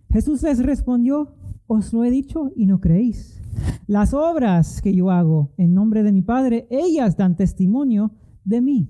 [0.10, 1.34] Jesús les respondió,
[1.68, 3.42] os lo he dicho y no creéis.
[3.88, 8.12] Las obras que yo hago en nombre de mi Padre, ellas dan testimonio
[8.44, 8.90] de mí.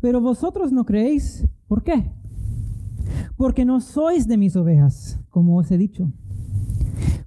[0.00, 1.46] Pero vosotros no creéis.
[1.66, 2.12] ¿Por qué?
[3.38, 6.12] Porque no sois de mis ovejas, como os he dicho.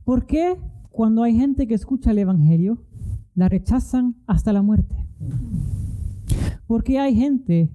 [0.03, 0.57] ¿Por qué
[0.91, 2.83] cuando hay gente que escucha el Evangelio,
[3.33, 5.07] la rechazan hasta la muerte?
[6.67, 7.71] Porque hay gente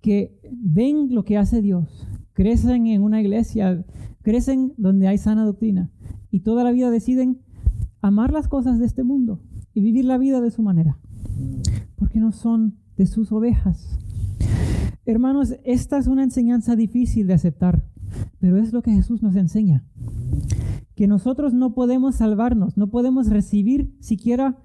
[0.00, 3.84] que ven lo que hace Dios, crecen en una iglesia
[4.24, 5.90] crecen donde hay sana doctrina
[6.30, 7.42] y toda la vida deciden
[8.00, 9.40] amar las cosas de este mundo
[9.74, 10.98] y vivir la vida de su manera,
[11.94, 13.98] porque no son de sus ovejas.
[15.06, 17.84] Hermanos, esta es una enseñanza difícil de aceptar,
[18.38, 19.84] pero es lo que Jesús nos enseña.
[20.94, 24.58] Que nosotros no podemos salvarnos, no podemos recibir siquiera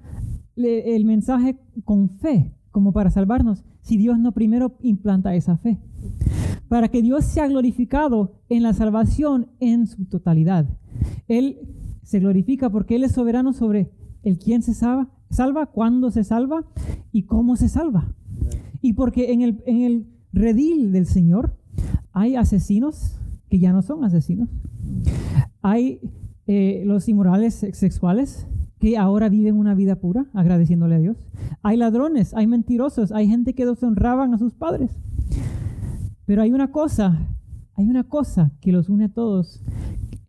[0.56, 5.80] el mensaje con fe como para salvarnos si Dios no primero implanta esa fe
[6.70, 10.70] para que Dios sea glorificado en la salvación en su totalidad.
[11.28, 11.58] Él
[12.04, 13.92] se glorifica porque Él es soberano sobre
[14.24, 16.66] el quién se salva, salva, cuándo se salva
[17.12, 18.14] y cómo se salva.
[18.82, 21.56] Y porque en el, en el redil del Señor
[22.12, 24.50] hay asesinos que ya no son asesinos.
[25.62, 26.02] Hay
[26.48, 28.48] eh, los inmorales sexuales
[28.80, 31.18] que ahora viven una vida pura agradeciéndole a Dios.
[31.62, 34.92] Hay ladrones, hay mentirosos, hay gente que deshonraban a sus padres.
[36.26, 37.20] Pero hay una cosa,
[37.74, 39.64] hay una cosa que los une a todos,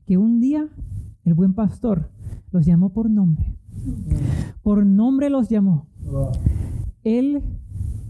[0.06, 0.68] que un día
[1.24, 2.10] el buen pastor
[2.50, 3.54] los llamó por nombre.
[4.62, 5.86] Por nombre los llamó.
[7.04, 7.42] Él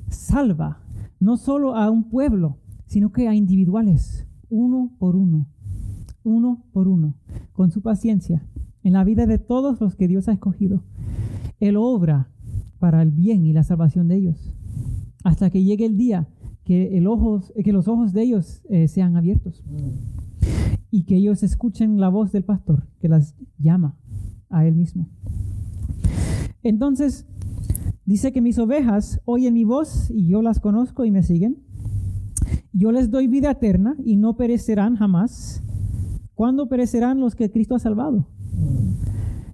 [0.08, 0.80] salva
[1.20, 5.46] no solo a un pueblo, sino que a individuales, uno por uno,
[6.24, 7.14] uno por uno,
[7.52, 8.44] con su paciencia,
[8.82, 10.82] en la vida de todos los que Dios ha escogido.
[11.60, 12.30] Él obra
[12.78, 14.52] para el bien y la salvación de ellos,
[15.22, 16.28] hasta que llegue el día
[16.64, 16.88] que,
[17.64, 19.62] que los ojos de ellos eh, sean abiertos
[20.90, 23.96] y que ellos escuchen la voz del pastor que las llama
[24.48, 25.08] a él mismo.
[26.62, 27.26] Entonces,
[28.10, 31.62] dice que mis ovejas oyen mi voz y yo las conozco y me siguen.
[32.72, 35.62] Yo les doy vida eterna y no perecerán jamás.
[36.34, 38.26] ¿Cuándo perecerán los que Cristo ha salvado?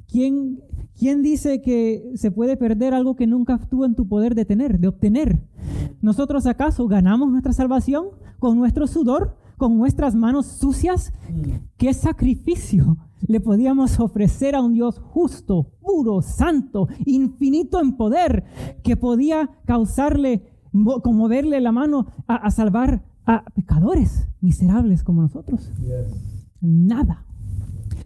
[0.09, 0.63] ¿Quién,
[0.99, 4.81] ¿Quién dice que se puede perder algo que nunca estuvo en tu poder de tener,
[4.81, 5.43] de obtener?
[6.01, 8.07] ¿Nosotros acaso ganamos nuestra salvación
[8.39, 11.13] con nuestro sudor, con nuestras manos sucias?
[11.77, 18.45] ¿Qué sacrificio le podíamos ofrecer a un Dios justo, puro, santo, infinito en poder,
[18.83, 20.45] que podía causarle,
[21.03, 25.73] conmoverle la mano a, salvar a pecadores miserables como nosotros?
[26.61, 27.25] Nada.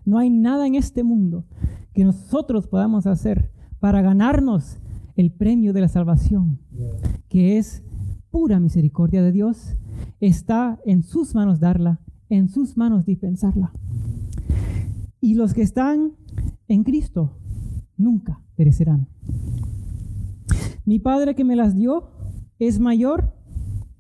[0.05, 1.45] No hay nada en este mundo
[1.93, 4.79] que nosotros podamos hacer para ganarnos
[5.17, 6.61] el premio de la salvación,
[7.29, 7.83] que es
[8.31, 9.77] pura misericordia de Dios.
[10.21, 13.73] Está en sus manos darla, en sus manos dispensarla.
[15.21, 16.13] Y los que están
[16.69, 17.37] en Cristo
[17.97, 19.09] nunca perecerán.
[20.85, 22.11] Mi Padre que me las dio
[22.59, 23.35] es mayor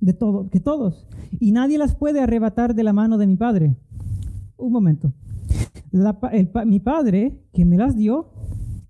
[0.00, 1.06] de todo, que todos,
[1.38, 3.76] y nadie las puede arrebatar de la mano de mi Padre.
[4.56, 5.12] Un momento
[6.66, 8.30] mi Padre, que me las dio,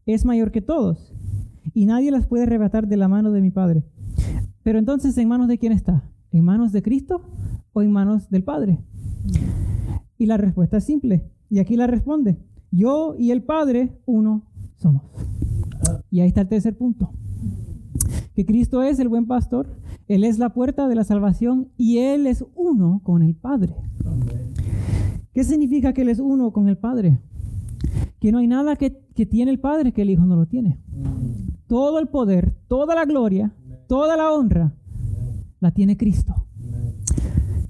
[0.07, 1.15] es mayor que todos,
[1.73, 3.85] y nadie las puede arrebatar de la mano de mi Padre.
[4.63, 6.05] Pero entonces, ¿en manos de quién está?
[6.33, 7.23] ¿En manos de Cristo
[7.73, 8.79] o en manos del Padre?
[10.19, 12.39] Y la respuesta es simple, y aquí la responde,
[12.71, 14.45] yo y el Padre, uno
[14.77, 15.03] somos.
[16.11, 17.11] Y ahí está el tercer punto,
[18.35, 22.27] que Cristo es el buen pastor, Él es la puerta de la salvación y Él
[22.27, 23.75] es uno con el Padre.
[25.33, 27.21] ¿Qué significa que Él es uno con el Padre?
[28.21, 28.91] Que no hay nada que,
[29.27, 30.79] tiene el Padre que el Hijo no lo tiene.
[31.67, 33.53] Todo el poder, toda la gloria,
[33.87, 34.75] toda la honra
[35.61, 36.47] la tiene Cristo.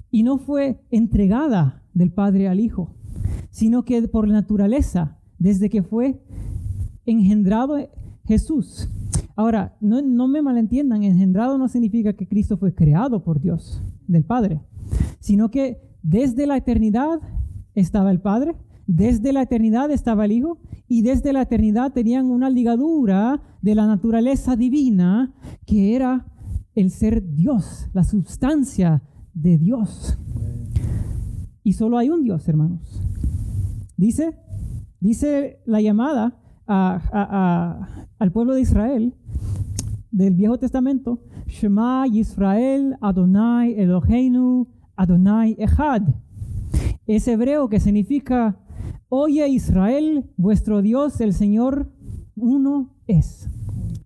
[0.09, 2.95] Y no fue entregada del Padre al Hijo,
[3.51, 6.21] sino que por naturaleza, desde que fue
[7.05, 7.77] engendrado
[8.25, 8.89] Jesús.
[9.35, 14.23] Ahora, no, no me malentiendan, engendrado no significa que Cristo fue creado por Dios, del
[14.23, 14.61] Padre,
[15.19, 17.19] sino que desde la eternidad
[17.75, 18.55] estaba el Padre,
[18.87, 23.87] desde la eternidad estaba el Hijo y desde la eternidad tenían una ligadura de la
[23.87, 25.33] naturaleza divina
[25.65, 26.25] que era
[26.75, 29.01] el ser Dios, la sustancia
[29.33, 30.17] de Dios.
[31.63, 33.00] Y solo hay un Dios, hermanos.
[34.01, 34.35] Dice,
[34.99, 36.35] dice la llamada
[36.65, 39.13] al pueblo de Israel
[40.09, 46.01] del Viejo Testamento, Shema Yisrael Adonai Eloheinu Adonai Echad
[47.05, 48.57] es hebreo que significa,
[49.07, 51.91] oye Israel, vuestro Dios, el Señor,
[52.35, 53.51] uno es.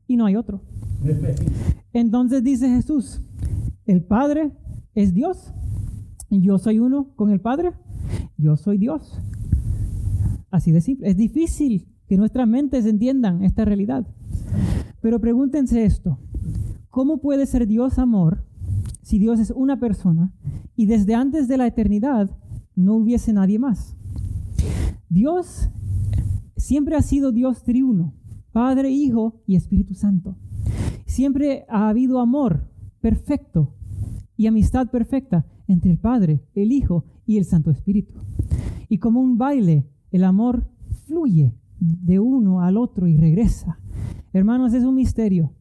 [0.08, 0.60] Y no hay otro.
[1.94, 3.22] Entonces dice Jesús,
[3.86, 4.52] el Padre
[4.94, 5.54] es Dios.
[6.30, 7.72] Yo soy uno con el Padre.
[8.38, 9.22] Yo soy Dios.
[10.56, 11.10] Así de simple.
[11.10, 14.08] Es difícil que nuestras mentes entiendan esta realidad.
[15.02, 16.20] Pero pregúntense esto.
[16.90, 18.46] ¿Cómo puede ser Dios amor
[19.02, 20.34] si Dios es una persona
[20.76, 22.30] y desde antes de la eternidad
[22.76, 23.96] no hubiese nadie más.
[25.10, 25.70] Dios
[26.58, 28.16] siempre ha sido Dios triuno,
[28.52, 30.38] Padre, Hijo y Espíritu Santo.
[31.06, 33.76] Siempre ha habido amor perfecto
[34.38, 38.16] y amistad perfecta entre el Padre, el Hijo y el Santo Espíritu.
[38.90, 40.66] Y como un baile, el amor
[41.06, 43.80] fluye de uno al otro y regresa.
[44.32, 45.52] Hermanos, es un misterio.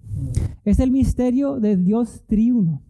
[0.64, 2.80] Es el misterio de Dios triuno.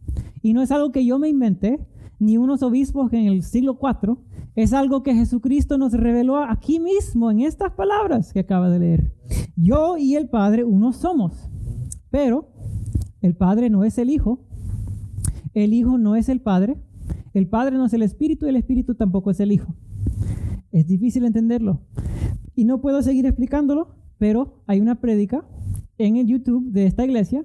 [0.42, 1.80] Y no es algo que yo me inventé,
[2.18, 4.18] ni unos obispos en el siglo IV.
[4.54, 9.14] Es algo que Jesucristo nos reveló aquí mismo en estas palabras que acaba de leer.
[9.56, 11.48] Yo y el Padre uno somos.
[12.10, 12.50] Pero
[13.22, 14.40] el Padre no es el Hijo.
[15.54, 16.76] El Hijo no es el Padre.
[17.32, 19.74] El Padre no es el Espíritu y el Espíritu tampoco es el Hijo.
[20.74, 21.82] Es difícil entenderlo.
[22.56, 25.46] Y no puedo seguir explicándolo, pero hay una prédica
[25.98, 27.44] en el YouTube de esta iglesia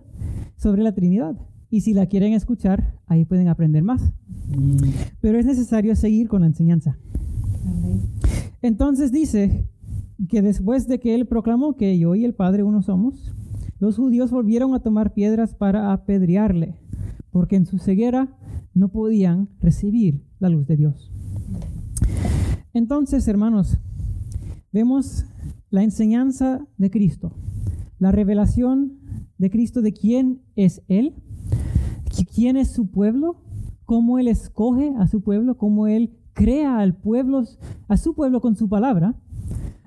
[0.57, 1.37] sobre la Trinidad.
[1.69, 4.01] Y si la quieren escuchar, ahí pueden aprender más.
[5.21, 6.97] Pero es necesario seguir con la enseñanza.
[8.63, 9.69] Entonces dice
[10.27, 13.35] que después de que él proclamó que yo y el Padre uno somos,
[13.77, 16.77] los judíos volvieron a tomar piedras para apedrearle,
[17.29, 18.35] porque en su ceguera
[18.73, 21.11] no podían recibir la luz de Dios.
[22.73, 23.77] Entonces, hermanos,
[24.71, 25.25] vemos
[25.69, 27.31] la enseñanza de Cristo,
[27.97, 28.99] la revelación
[29.37, 31.15] de Cristo de quién es Él,
[32.25, 33.41] quién es su pueblo,
[33.85, 37.43] cómo Él escoge a su pueblo, cómo Él crea al pueblo,
[37.87, 39.15] a su pueblo con su palabra.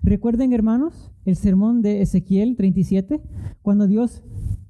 [0.02, 3.22] Recuerden, hermanos, el sermón de Ezequiel 37,
[3.62, 4.22] cuando Dios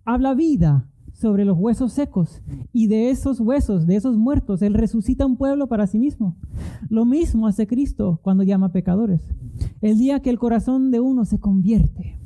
[0.05, 0.92] habla vida
[1.23, 5.69] sobre los huesos secos y de esos huesos, de esos muertos, Él resucita un pueblo
[5.69, 6.37] para sí mismo.
[6.91, 9.23] Lo mismo hace Cristo cuando llama pecadores.
[9.81, 12.19] El día que el corazón de uno se convierte,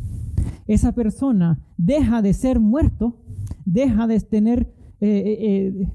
[0.67, 3.21] esa persona deja de ser muerto,
[3.65, 4.73] deja de tener...
[5.01, 5.89] Eh, eh,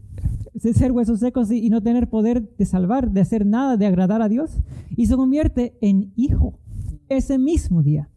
[0.53, 4.21] de ser huesos secos y no tener poder de salvar, de hacer nada, de agradar
[4.21, 4.59] a Dios,
[4.95, 6.59] y se convierte en hijo
[7.09, 8.09] ese mismo día,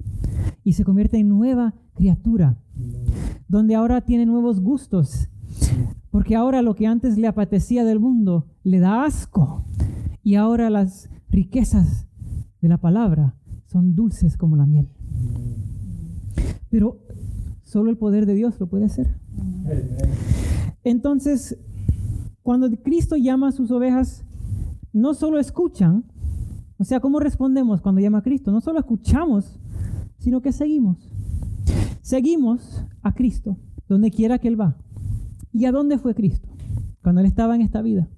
[0.62, 2.58] y se convierte en nueva criatura,
[3.48, 5.28] donde ahora tiene nuevos gustos,
[6.10, 9.64] porque ahora lo que antes le apetecía del mundo le da asco,
[10.22, 12.06] y ahora las riquezas
[12.60, 14.88] de la palabra son dulces como la miel.
[16.70, 17.00] Pero
[17.62, 19.16] solo el poder de Dios lo puede hacer.
[20.82, 21.58] Entonces,
[22.42, 24.24] cuando Cristo llama a sus ovejas,
[24.92, 26.04] no solo escuchan,
[26.78, 28.50] o sea, ¿cómo respondemos cuando llama a Cristo?
[28.52, 29.58] No solo escuchamos,
[30.18, 31.13] sino que seguimos.
[32.04, 33.56] Seguimos a Cristo,
[33.88, 34.76] donde quiera que Él va.
[35.54, 36.50] ¿Y a dónde fue Cristo?
[37.02, 38.10] Cuando Él estaba en esta vida.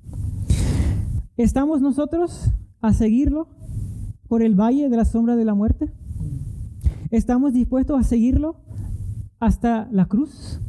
[1.36, 3.46] ¿Estamos nosotros a seguirlo
[4.26, 5.92] por el valle de la sombra de la muerte?
[7.12, 8.56] ¿Estamos dispuestos a seguirlo
[9.38, 10.60] hasta la cruz?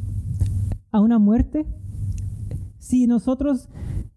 [0.92, 1.66] ¿A una muerte?
[2.78, 3.68] Si nosotros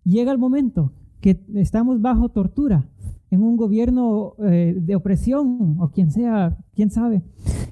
[0.03, 2.87] llega el momento que estamos bajo tortura,
[3.31, 7.23] en un gobierno eh, de opresión o quien sea, quién sabe,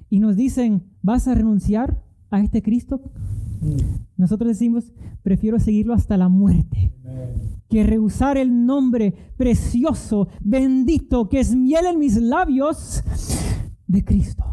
[0.10, 3.02] y nos dicen, ¿vas a renunciar a este Cristo?
[4.18, 4.92] Nosotros decimos,
[5.22, 6.94] prefiero seguirlo hasta la muerte,
[7.70, 13.04] que rehusar el nombre precioso, bendito, que es miel en mis labios
[13.88, 14.44] de Cristo.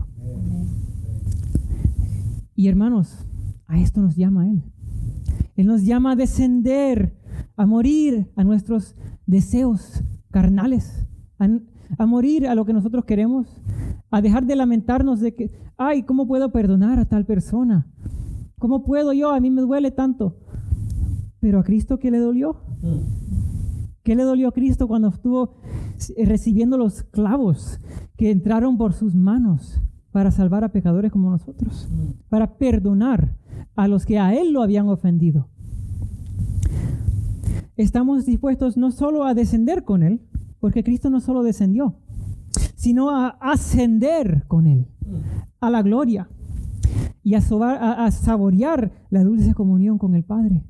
[2.55, 3.27] Y hermanos,
[3.67, 4.63] a esto nos llama Él.
[5.57, 7.17] Él nos llama a descender,
[7.57, 8.95] a morir a nuestros
[9.27, 11.07] deseos carnales,
[11.39, 11.49] a,
[12.07, 13.47] morir a lo que nosotros queremos,
[14.11, 17.87] a dejar de lamentarnos de que, ay, ¿cómo puedo perdonar a tal persona?
[18.59, 19.33] ¿Cómo puedo yo?
[19.33, 20.39] A mí me duele tanto.
[21.41, 22.57] Pero a Cristo, ¿qué le dolió?
[24.03, 25.57] ¿Qué le dolió a Cristo cuando estuvo
[26.17, 27.81] recibiendo los clavos
[28.17, 29.81] que entraron por sus manos
[30.13, 31.89] para salvar a pecadores como nosotros?
[32.29, 33.37] Para perdonar
[33.75, 35.49] a los que a Él lo habían ofendido
[37.77, 40.21] estamos dispuestos no solo a descender con Él,
[40.61, 41.97] porque Cristo no solo descendió,
[42.75, 44.87] sino a ascender con Él
[45.61, 46.29] a la gloria
[47.23, 50.63] y a, saborear la dulce comunión con el Padre.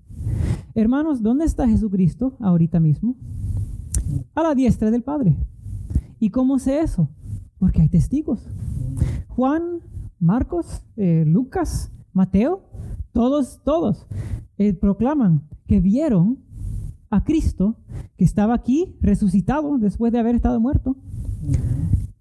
[0.75, 3.17] Hermanos, ¿dónde está Jesucristo ahorita mismo?
[4.35, 5.37] A la diestra del Padre.
[6.19, 7.11] ¿Y cómo sé eso?
[7.59, 8.49] Porque hay testigos.
[9.29, 9.81] Juan,
[10.19, 12.63] Marcos, eh, Lucas, Mateo,
[13.13, 14.07] todos, todos
[14.57, 16.39] eh, proclaman que vieron
[17.11, 17.77] a Cristo,
[18.17, 20.97] que estaba aquí resucitado después de haber estado muerto,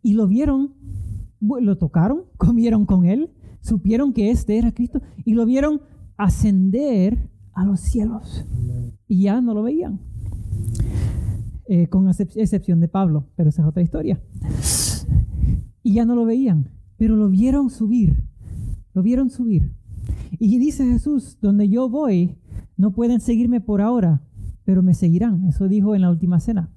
[0.01, 0.73] y lo vieron,
[1.39, 5.81] lo tocaron, comieron con él, supieron que este era Cristo, y lo vieron
[6.17, 8.45] ascender a los cielos.
[9.07, 9.99] Y ya no lo veían.
[11.67, 14.21] Eh, con excepción de Pablo, pero esa es otra historia.
[15.81, 18.23] Y ya no lo veían, pero lo vieron subir,
[18.93, 19.73] lo vieron subir.
[20.37, 22.37] Y dice Jesús, donde yo voy,
[22.77, 24.21] no pueden seguirme por ahora,
[24.65, 25.45] pero me seguirán.
[25.45, 26.69] Eso dijo en la última cena.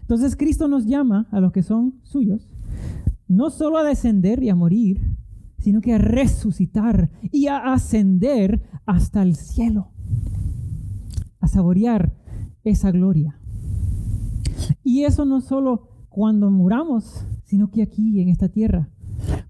[0.00, 2.50] Entonces Cristo nos llama a los que son suyos,
[3.26, 5.16] no solo a descender y a morir,
[5.58, 9.92] sino que a resucitar y a ascender hasta el cielo,
[11.40, 12.12] a saborear
[12.64, 13.38] esa gloria.
[14.82, 18.90] Y eso no solo cuando muramos, sino que aquí en esta tierra.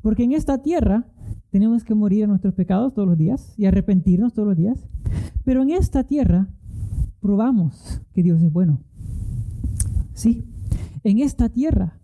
[0.03, 1.09] Porque en esta tierra
[1.51, 4.89] tenemos que morir a nuestros pecados todos los días y arrepentirnos todos los días.
[5.45, 6.49] Pero en esta tierra
[7.25, 8.81] probamos que Dios es bueno.
[10.13, 10.45] Sí,
[11.05, 11.99] en esta tierra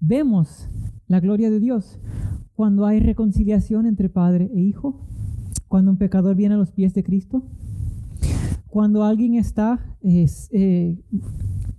[0.00, 0.66] vemos
[1.08, 2.00] la gloria de Dios
[2.54, 5.06] cuando hay reconciliación entre padre e hijo,
[5.68, 7.42] cuando un pecador viene a los pies de Cristo,
[8.66, 10.96] cuando alguien está eh,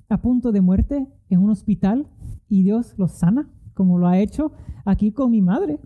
[0.08, 2.08] a punto de muerte en un hospital
[2.48, 4.52] y Dios lo sana, como lo ha hecho
[4.86, 5.80] aquí con mi madre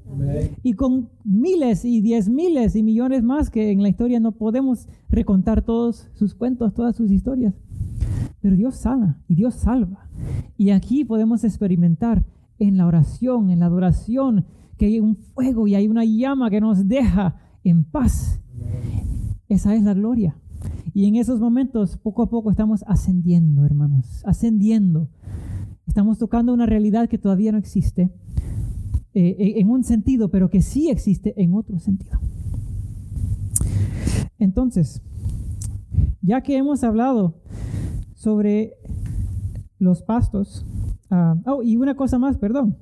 [0.63, 4.88] y con miles y diez miles y millones más que en la historia no podemos
[5.09, 7.53] recontar todos sus cuentos, todas sus historias.
[8.41, 10.09] Pero Dios sana y Dios salva.
[10.57, 12.25] Y aquí podemos experimentar
[12.59, 14.45] en la oración, en la adoración,
[14.77, 18.41] que hay un fuego y hay una llama que nos deja en paz.
[19.49, 20.38] Esa es la gloria.
[20.93, 25.09] Y en esos momentos, poco a poco, estamos ascendiendo, hermanos, ascendiendo
[25.88, 28.11] Estamos tocando una realidad que todavía no existe
[29.13, 32.19] eh, en un sentido, pero que sí existe en otro sentido.
[34.38, 35.01] Entonces,
[36.21, 37.35] ya que hemos hablado
[38.13, 38.73] sobre
[39.79, 40.65] los pastos,
[41.45, 42.77] oh, y una cosa más, perdón,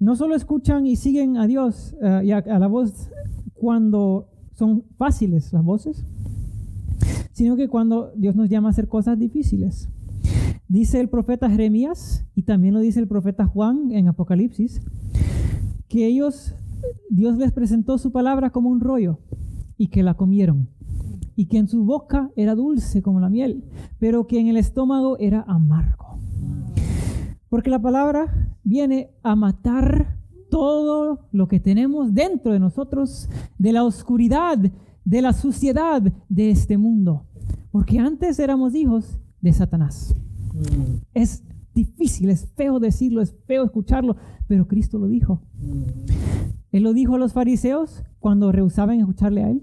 [0.00, 3.08] no solo escuchan y siguen a Dios ah, y a, la voz
[3.54, 6.04] cuando son fáciles las voces,
[7.32, 9.88] sino que cuando Dios nos llama a hacer cosas difíciles.
[10.72, 14.80] Dice el profeta Jeremías y también lo dice el profeta Juan en Apocalipsis,
[15.86, 16.54] que ellos,
[17.10, 19.18] Dios les presentó su palabra como un rollo
[19.76, 20.70] y que la comieron
[21.36, 23.64] y que en su boca era dulce como la miel,
[23.98, 26.18] pero que en el estómago era amargo.
[27.50, 30.16] Porque la palabra viene a matar
[30.48, 34.56] todo lo que tenemos dentro de nosotros, de la oscuridad,
[35.04, 36.00] de la suciedad
[36.30, 37.26] de este mundo.
[37.70, 40.14] Porque antes éramos hijos de Satanás.
[41.14, 41.42] Es
[41.74, 45.42] difícil, es feo decirlo, es feo escucharlo, pero Cristo lo dijo.
[46.70, 49.62] Él lo dijo a los fariseos cuando rehusaban escucharle a él.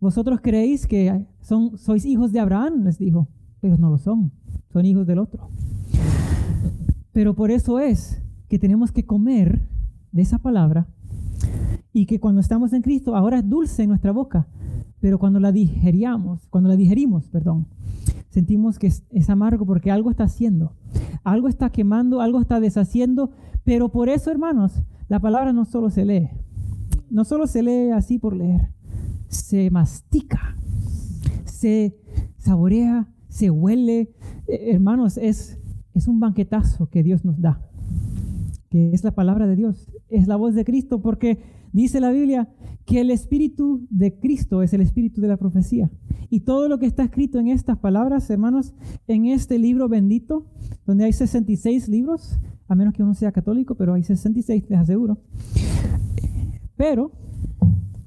[0.00, 3.28] Vosotros creéis que son, sois hijos de Abraham, les dijo,
[3.60, 4.32] pero no lo son,
[4.72, 5.50] son hijos del otro.
[7.12, 9.68] Pero por eso es que tenemos que comer
[10.12, 10.88] de esa palabra
[11.92, 14.48] y que cuando estamos en Cristo ahora es dulce en nuestra boca,
[15.00, 17.66] pero cuando la digeríamos, cuando la digerimos, perdón,
[18.30, 20.74] sentimos que es, es, amargo porque algo está haciendo,
[21.22, 23.30] algo está quemando, algo está deshaciendo,
[23.64, 26.30] pero por eso, hermanos, la palabra no solo se lee,
[27.10, 28.70] no solo se lee así por leer,
[29.28, 30.56] se mastica,
[31.44, 31.96] se
[32.38, 34.12] saborea, se huele.
[34.46, 35.58] Eh, hermanos, es,
[35.94, 37.60] es un banquetazo que Dios nos da,
[38.70, 41.40] que es la palabra de Dios, es la voz de Cristo, porque
[41.72, 42.48] dice la Biblia
[42.86, 45.90] que el espíritu de Cristo es el espíritu de la profecía.
[46.30, 48.72] Y todo lo que está escrito en estas palabras, hermanos,
[49.08, 50.46] en este libro bendito,
[50.86, 55.18] donde hay 66 libros, a menos que uno sea católico, pero hay 66, les aseguro.
[56.76, 57.10] Pero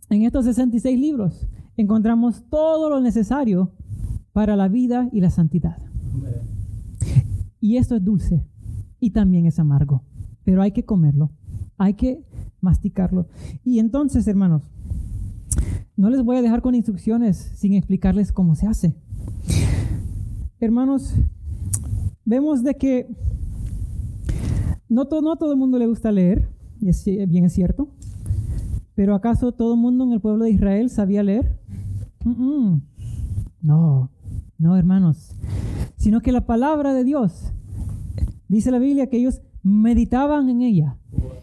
[0.09, 3.71] en estos 66 libros encontramos todo lo necesario
[4.31, 5.77] para la vida y la santidad.
[7.59, 8.45] Y esto es dulce
[8.99, 10.03] y también es amargo,
[10.43, 11.31] pero hay que comerlo,
[11.77, 12.25] hay que
[12.61, 13.27] masticarlo.
[13.63, 14.72] Y entonces, hermanos,
[15.95, 18.95] no les voy a dejar con instrucciones sin explicarles cómo se hace.
[20.59, 21.13] Hermanos,
[22.25, 23.07] vemos de que
[24.89, 27.89] no, no todo el mundo le gusta leer, y es, bien es cierto,
[28.95, 31.59] pero ¿acaso todo el mundo en el pueblo de Israel sabía leer?
[33.61, 34.11] No,
[34.57, 35.35] no, hermanos.
[35.97, 37.51] Sino que la palabra de Dios,
[38.47, 40.97] dice la Biblia que ellos meditaban en ella.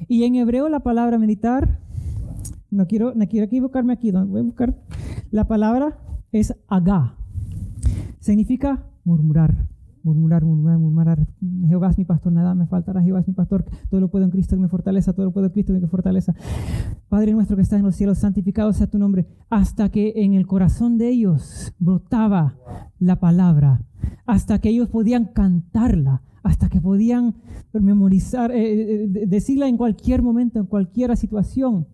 [0.07, 1.80] Y en hebreo la palabra meditar,
[2.71, 4.77] no quiero, no quiero equivocarme aquí, voy a buscar.
[5.31, 5.99] La palabra
[6.33, 7.17] es agá.
[8.21, 9.69] Significa murmurar
[10.03, 11.27] murmurar, murmurar, murmurar.
[11.67, 13.03] Jehová es mi pastor, nada me faltará.
[13.03, 15.47] Jehová es mi pastor, todo lo puedo en Cristo que me fortaleza, todo lo puedo
[15.47, 16.35] en Cristo que me fortaleza.
[17.09, 19.27] Padre nuestro que estás en los cielos, santificado sea tu nombre.
[19.49, 22.57] Hasta que en el corazón de ellos brotaba
[22.99, 23.83] la palabra,
[24.27, 27.35] hasta que ellos podían cantarla, hasta que podían
[27.73, 31.87] memorizar, eh, eh, decirla en cualquier momento, en cualquier situación.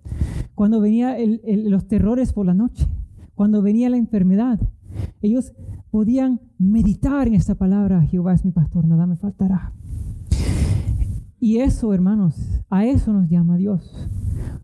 [0.55, 2.87] Cuando venían los terrores por la noche,
[3.35, 4.59] cuando venía la enfermedad,
[5.21, 5.53] ellos
[5.91, 9.73] podían meditar en esta palabra, Jehová es mi pastor, nada me faltará.
[11.39, 12.35] Y eso, hermanos,
[12.71, 14.09] a eso nos llama Dios.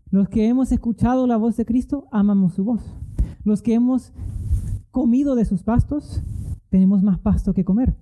[0.09, 2.83] Los que hemos escuchado la voz de Cristo, amamos su voz.
[3.43, 4.11] Los que hemos
[4.91, 6.21] comido de sus pastos,
[6.69, 7.95] tenemos más pasto que comer.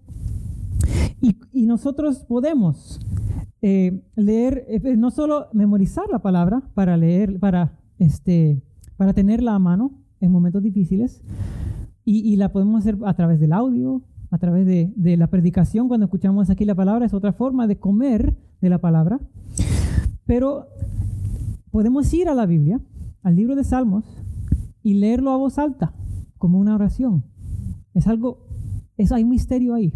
[1.22, 3.00] Y, nosotros podemos
[3.62, 8.62] eh, leer, eh, no solo memorizar la palabra para leer, para, este,
[8.98, 11.22] para tenerla a mano en momentos difíciles,
[12.04, 14.02] y, la podemos hacer a través del audio,
[14.32, 17.78] a través de, de, la predicación, cuando escuchamos aquí la palabra, es otra forma de
[17.78, 19.20] comer de la palabra.
[20.26, 20.68] Pero
[21.70, 22.82] podemos ir a la Biblia,
[23.24, 24.06] al libro de Salmos,
[24.84, 25.94] y leerlo a voz alta,
[26.38, 27.24] como una oración.
[27.94, 28.48] Es algo,
[28.98, 29.94] es, hay un misterio ahí.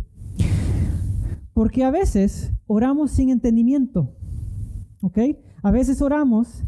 [1.55, 4.13] Porque a veces oramos sin entendimiento,
[5.01, 5.19] ¿ok?
[5.63, 6.65] A veces oramos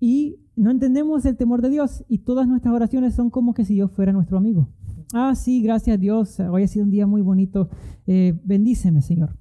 [0.00, 3.72] y no entendemos el temor de Dios y todas nuestras oraciones son como que si
[3.72, 4.68] Dios fuera nuestro amigo.
[5.14, 7.70] Ah, sí, gracias Dios, hoy ha sido un día muy bonito,
[8.06, 9.34] eh, bendíceme, Señor.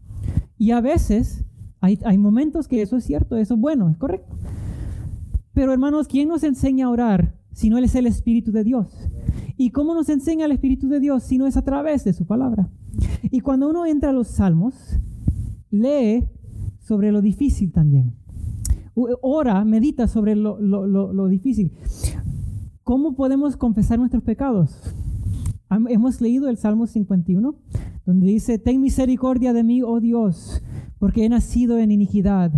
[0.57, 1.43] Y a veces
[1.81, 4.37] hay, hay momentos que eso es cierto, eso es bueno, es correcto.
[5.51, 8.87] Pero hermanos, ¿quién nos enseña a orar si no Él es el Espíritu de Dios?
[9.57, 12.25] ¿Y cómo nos enseña el Espíritu de Dios si no es a través de su
[12.25, 12.69] palabra?
[13.23, 14.75] Y cuando uno entra a los salmos,
[15.69, 16.27] lee
[16.79, 18.15] sobre lo difícil también
[18.95, 21.71] ora, medita sobre lo, difícil.
[22.83, 24.95] ¿Cómo podemos confesar nuestros pecados?
[25.89, 27.55] Hemos leído el Salmo 51.
[28.05, 30.61] donde dice, ten misericordia de mí, oh Dios,
[30.99, 32.51] porque he nacido en iniquidad.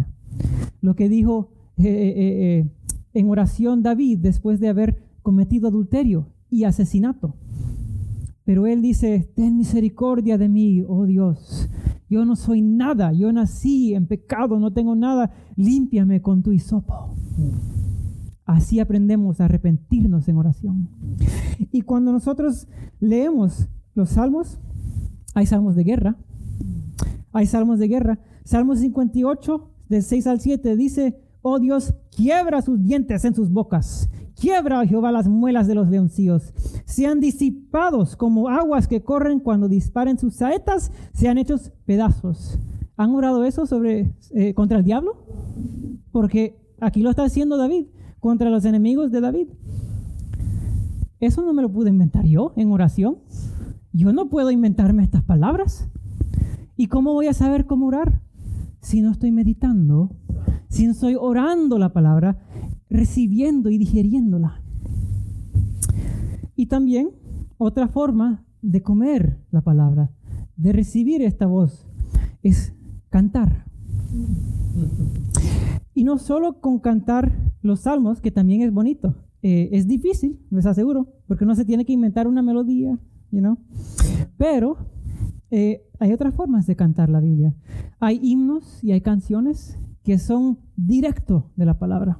[0.81, 2.69] Lo que dijo eh, eh, eh,
[3.13, 7.35] en oración David después de haber cometido adulterio y asesinato.
[8.45, 11.69] Pero él dice, ten misericordia de mí, oh Dios.
[12.09, 17.15] Yo no soy nada, yo nací en pecado, no tengo nada, límpiame con tu hisopo.
[18.45, 20.89] Así aprendemos a arrepentirnos en oración.
[21.71, 22.67] Y cuando nosotros
[22.99, 24.59] leemos los salmos,
[25.33, 26.17] hay salmos de guerra,
[27.31, 28.19] hay salmos de guerra.
[28.43, 34.09] Salmo 58, del 6 al 7, dice, oh Dios, quiebra sus dientes en sus bocas
[34.35, 36.53] Quiebra, Jehová, las muelas de los leoncillos.
[36.93, 42.59] Sean disipados como aguas que corren cuando disparen sus saetas, sean hechos pedazos.
[42.97, 45.25] ¿Han orado eso eh, contra el diablo?
[46.11, 47.87] Porque aquí lo está haciendo David,
[48.19, 49.47] contra los enemigos de David.
[51.19, 53.17] Eso no me lo pude inventar yo en oración.
[53.91, 55.89] Yo no puedo inventarme estas palabras.
[56.77, 58.21] ¿Y cómo voy a saber cómo orar?
[58.81, 60.11] Si no estoy meditando,
[60.69, 62.37] si no estoy orando la palabra,
[62.87, 64.62] recibiendo y digeriéndola.
[66.55, 67.09] Y también
[67.57, 70.11] otra forma de comer la palabra,
[70.55, 71.87] de recibir esta voz,
[72.41, 72.73] es
[73.09, 73.65] cantar.
[75.93, 77.31] Y no solo con cantar
[77.61, 79.15] los salmos, que también es bonito.
[79.41, 82.97] Eh, es difícil, les aseguro, porque no se tiene que inventar una melodía,
[83.31, 83.57] you know?
[84.37, 84.77] Pero
[85.51, 87.53] eh, hay otras formas de cantar la Biblia.
[87.99, 92.19] Hay himnos y hay canciones que son directo de la palabra.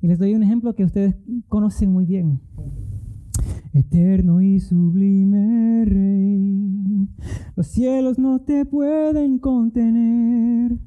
[0.00, 1.16] Y les doy un ejemplo que ustedes
[1.48, 2.40] conocen muy bien.
[3.74, 7.08] Eterno y sublime Rey,
[7.56, 10.78] los cielos no te pueden contener,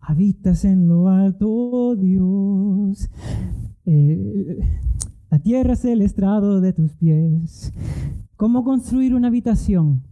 [0.00, 3.10] habitas en lo alto, Dios.
[3.84, 4.58] Eh,
[5.28, 7.72] la tierra es el estrado de tus pies.
[8.36, 10.04] ¿Cómo construir una habitación?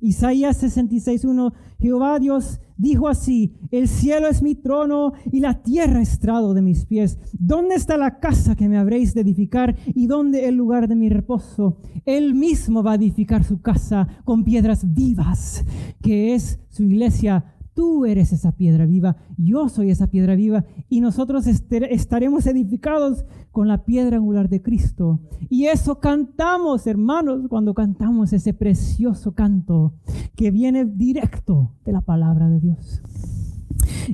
[0.00, 6.54] Isaías 66.1, Jehová Dios dijo así, el cielo es mi trono y la tierra estrado
[6.54, 7.18] de mis pies.
[7.32, 11.08] ¿Dónde está la casa que me habréis de edificar y dónde el lugar de mi
[11.08, 11.78] reposo?
[12.04, 15.64] Él mismo va a edificar su casa con piedras vivas,
[16.02, 17.44] que es su iglesia
[17.74, 23.66] Tú eres esa piedra viva, yo soy esa piedra viva y nosotros estaremos edificados con
[23.66, 25.20] la piedra angular de Cristo.
[25.48, 29.94] Y eso cantamos, hermanos, cuando cantamos ese precioso canto
[30.36, 33.02] que viene directo de la palabra de Dios.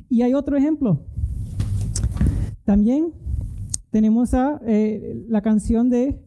[0.07, 1.01] Y hay otro ejemplo.
[2.63, 3.13] También
[3.91, 6.21] tenemos a, eh, la canción de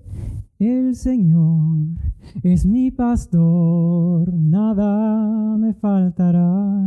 [0.63, 1.89] El Señor
[2.45, 6.81] es mi pastor, nada me faltará.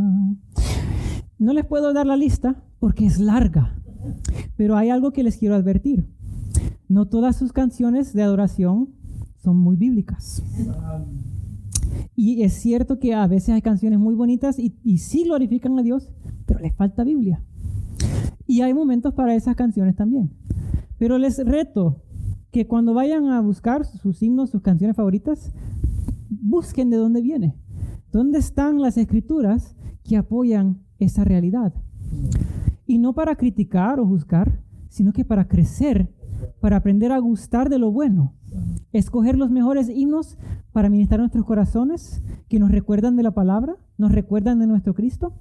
[1.38, 3.78] No les puedo dar la lista porque es larga,
[4.56, 6.08] pero hay algo que les quiero advertir.
[6.88, 8.94] No todas sus canciones de adoración
[9.42, 10.42] son muy bíblicas.
[12.14, 16.10] Y es cierto que a veces hay canciones muy bonitas y, sí glorifican a Dios,
[16.46, 17.42] pero les falta Biblia.
[18.46, 20.30] Y hay momentos para esas canciones también.
[20.96, 22.05] Pero les reto
[22.50, 25.52] que cuando vayan a buscar sus himnos, sus canciones favoritas,
[26.30, 27.56] busquen de dónde viene.
[28.12, 31.74] ¿Dónde están las escrituras que apoyan esa realidad?
[32.86, 36.14] Y no para criticar o juzgar, sino que para crecer,
[36.60, 38.32] para aprender a gustar de lo bueno.
[38.92, 40.38] Escoger los mejores himnos
[40.72, 45.34] para ministrar nuestros corazones, que nos recuerdan de la palabra, nos recuerdan de nuestro Cristo.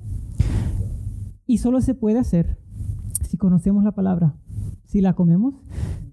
[1.45, 2.57] Y solo se puede hacer
[3.21, 4.35] si conocemos la palabra,
[4.85, 5.63] si la comemos,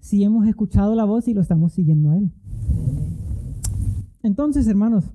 [0.03, 2.29] si hemos escuchado la voz y lo estamos siguiendo a Él.
[4.21, 5.05] Entonces, hermanos,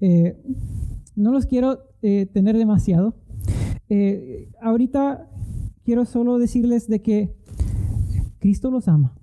[0.00, 0.36] eh,
[1.14, 3.14] no los quiero eh, tener demasiado.
[3.88, 5.30] Eh, ahorita
[5.84, 7.36] quiero solo decirles de que
[8.40, 9.14] Cristo los ama,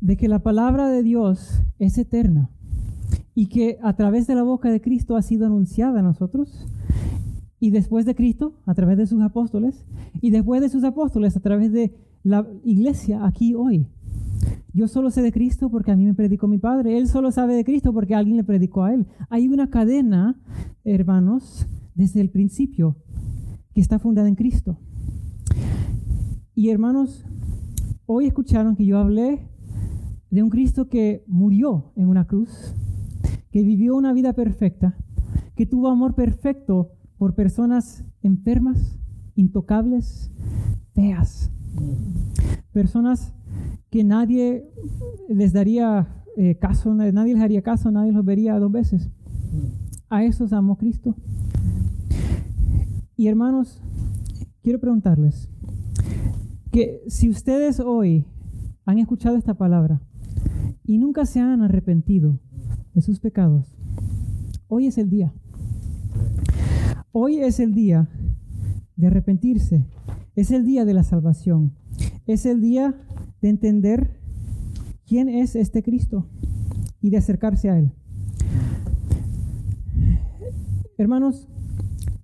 [0.00, 2.52] de que la palabra de Dios es eterna
[3.34, 6.64] y que a través de la boca de Cristo ha sido anunciada a nosotros
[7.58, 9.84] y después de Cristo a través de sus apóstoles
[10.20, 13.86] y después de sus apóstoles a través de la iglesia aquí hoy.
[14.72, 16.98] Yo solo sé de Cristo porque a mí me predicó mi padre.
[16.98, 19.06] Él solo sabe de Cristo porque alguien le predicó a él.
[19.30, 20.36] Hay una cadena,
[20.82, 22.96] hermanos, desde el principio
[23.72, 24.76] que está fundada en Cristo.
[26.56, 27.24] Y hermanos,
[28.06, 29.46] hoy escucharon que yo hablé
[30.30, 32.74] de un Cristo que murió en una cruz,
[33.52, 34.96] que vivió una vida perfecta,
[35.54, 38.98] que tuvo amor perfecto por personas enfermas,
[39.36, 40.32] intocables,
[40.92, 41.52] feas.
[42.72, 43.32] Personas
[43.90, 44.70] que nadie
[45.28, 49.10] les daría eh, caso, nadie les haría caso, nadie los vería dos veces.
[50.08, 51.14] A esos amó Cristo.
[53.16, 53.80] Y hermanos,
[54.62, 55.48] quiero preguntarles
[56.70, 58.26] que si ustedes hoy
[58.84, 60.00] han escuchado esta palabra
[60.84, 62.38] y nunca se han arrepentido
[62.94, 63.76] de sus pecados,
[64.68, 65.32] Hoy es el día.
[67.12, 68.08] Hoy es el día
[68.96, 69.86] de arrepentirse.
[70.36, 71.72] Es el día de la salvación.
[72.26, 72.94] Es el día
[73.40, 74.20] de entender
[75.06, 76.26] quién es este Cristo
[77.00, 77.92] y de acercarse a Él.
[80.98, 81.48] Hermanos,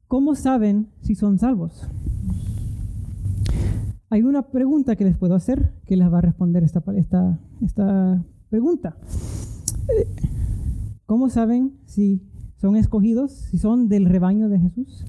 [0.09, 1.89] ¿cómo saben si son salvos?
[4.11, 8.23] Hay una pregunta que les puedo hacer que les va a responder esta, esta, esta
[8.51, 8.99] pregunta.
[11.07, 15.07] ¿Cómo saben si son escogidos, si son del rebaño de Jesús?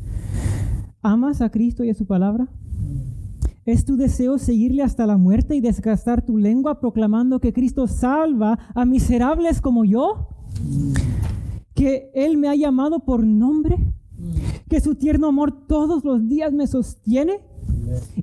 [1.02, 2.48] ¿Amas a Cristo y a su palabra?
[3.66, 8.60] ¿Es tu deseo seguirle hasta la muerte y desgastar tu lengua proclamando que Cristo salva
[8.76, 10.28] a miserables como yo?
[11.74, 13.78] ¿Que Él me ha llamado por nombre?
[14.68, 17.40] ¿Que su tierno amor todos los días me sostiene?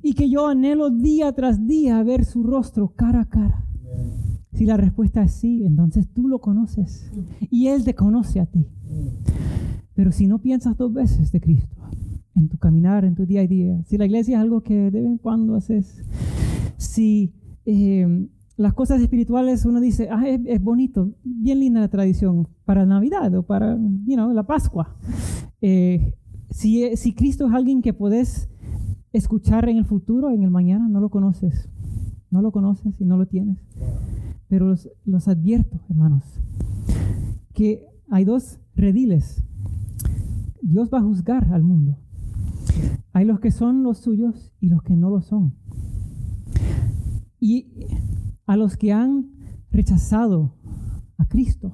[0.03, 3.65] Y que yo anhelo día tras día ver su rostro cara a cara.
[4.53, 7.11] Si la respuesta es sí, entonces tú lo conoces
[7.49, 8.67] y Él te conoce a ti.
[9.95, 11.75] Pero si no piensas dos veces de Cristo
[12.35, 15.01] en tu caminar, en tu día a día, si la iglesia es algo que de
[15.01, 16.03] vez en cuando haces,
[16.77, 17.33] si
[17.65, 18.27] eh,
[18.57, 23.43] las cosas espirituales uno dice, ah, es, bonito, bien linda la tradición para Navidad o
[23.43, 24.95] para you know, la Pascua.
[25.61, 26.15] Eh,
[26.49, 28.49] si, si Cristo es alguien que puedes
[29.13, 31.69] escuchar en el futuro, en el mañana, no lo conoces.
[32.29, 33.57] No lo conoces y no lo tienes.
[34.47, 34.75] Pero
[35.05, 36.23] los, advierto, hermanos,
[37.53, 39.43] que hay dos rediles.
[40.61, 41.97] Dios va a juzgar al mundo.
[43.13, 45.55] Hay los que son los suyos y los que no lo son.
[47.39, 47.67] Y
[48.45, 49.31] a los que han
[49.69, 50.55] rechazado
[51.17, 51.73] a Cristo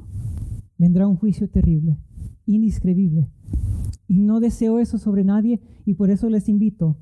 [0.78, 1.98] vendrá un juicio terrible,
[2.46, 3.30] indescribible.
[4.08, 6.98] Y no deseo eso sobre nadie y por eso les invito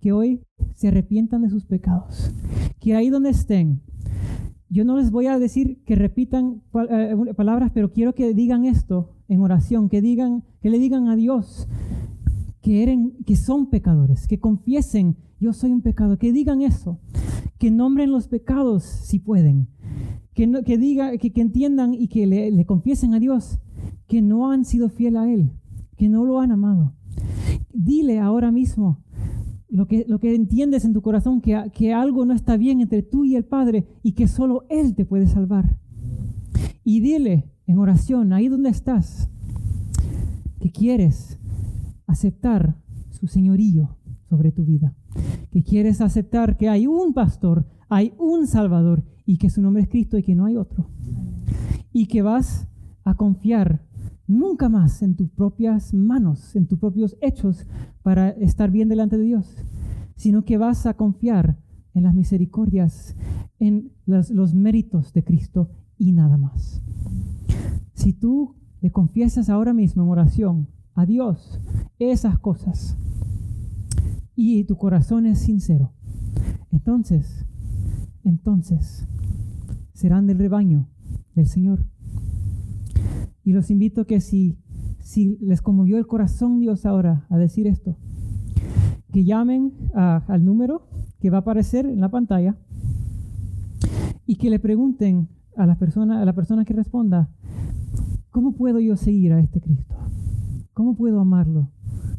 [0.00, 0.42] que hoy
[0.74, 2.32] se arrepientan de sus pecados.
[2.80, 3.82] Que ahí donde estén,
[4.68, 9.12] yo no les voy a decir que repitan eh, palabras, pero quiero que digan esto
[9.28, 11.68] en oración, que digan, que le digan a Dios
[12.66, 16.98] que, que son pecadores, que confiesen, yo soy un pecador, que digan eso,
[17.58, 19.68] que nombren los pecados si pueden,
[20.34, 23.60] que, que, diga, que, entiendan y que le, le confiesen a Dios
[24.08, 25.52] que no han sido fiel a Él,
[25.96, 26.92] que no lo han amado.
[27.72, 28.98] Dile ahora mismo,
[29.68, 33.04] lo que, lo que entiendes en tu corazón, que, que algo no está bien entre
[33.04, 35.78] tú y el Padre y que solo Él te puede salvar.
[36.82, 39.30] Y dile en oración, ahí donde estás,
[40.58, 41.35] que quieres
[42.06, 42.76] aceptar
[43.10, 43.96] su señorío
[44.28, 44.94] sobre tu vida,
[45.50, 49.88] que quieres aceptar que hay un pastor, hay un salvador y que su nombre es
[49.88, 50.88] Cristo y que no hay otro.
[51.92, 52.68] Y que vas
[53.04, 53.82] a confiar
[54.26, 57.66] nunca más en tus propias manos, en tus propios hechos
[58.02, 59.64] para estar bien delante de Dios,
[60.16, 61.58] sino que vas a confiar
[61.94, 63.16] en las misericordias,
[63.58, 66.82] en los, méritos de Cristo y nada más.
[67.94, 71.60] Si tú le confiesas ahora mismo en oración a Dios
[71.98, 72.96] esas cosas
[74.34, 75.92] y tu corazón es sincero,
[76.72, 77.46] entonces,
[78.24, 79.06] entonces
[79.92, 80.88] serán del rebaño
[81.34, 81.86] del Señor.
[83.44, 84.58] Y los invito que si,
[85.00, 87.96] si les conmovió el corazón Dios ahora a decir esto,
[89.12, 90.88] que llamen al número
[91.20, 92.56] que va a aparecer en la pantalla
[94.26, 97.30] y que le pregunten a la persona, a la persona que responda,
[98.30, 99.85] ¿cómo puedo yo seguir a este Cristo?
[100.76, 101.70] ¿Cómo puedo amarlo?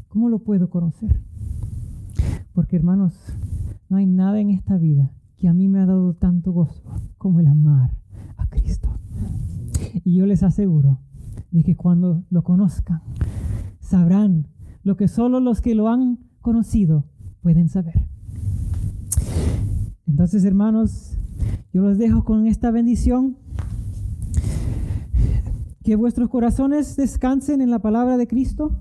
[0.08, 1.22] ¿Cómo lo puedo conocer?
[2.54, 3.14] Porque hermanos,
[3.88, 6.82] no hay nada en esta vida que a mí me ha dado tanto gozo
[7.20, 7.92] como el amar
[8.36, 8.90] a Cristo.
[10.04, 10.98] Y yo les aseguro
[11.52, 13.04] de que cuando lo conozcan,
[13.80, 14.48] sabrán
[14.82, 17.06] lo que solo los que lo han conocido
[17.42, 18.08] pueden saber.
[20.08, 21.20] Entonces, hermanos,
[21.72, 23.38] yo los dejo con esta bendición.
[25.88, 28.78] Que vuestros corazones descansen en la palabra de Cristo.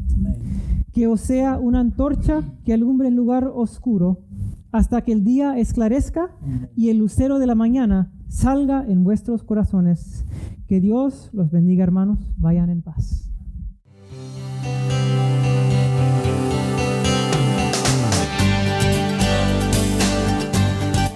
[0.92, 4.24] Que os sea una antorcha que alumbre el lugar oscuro
[4.72, 6.32] hasta que el día esclarezca
[6.74, 10.24] y el lucero de la mañana salga en vuestros corazones.
[10.66, 12.18] Que Dios los bendiga, hermanos.
[12.38, 13.30] Vayan en paz.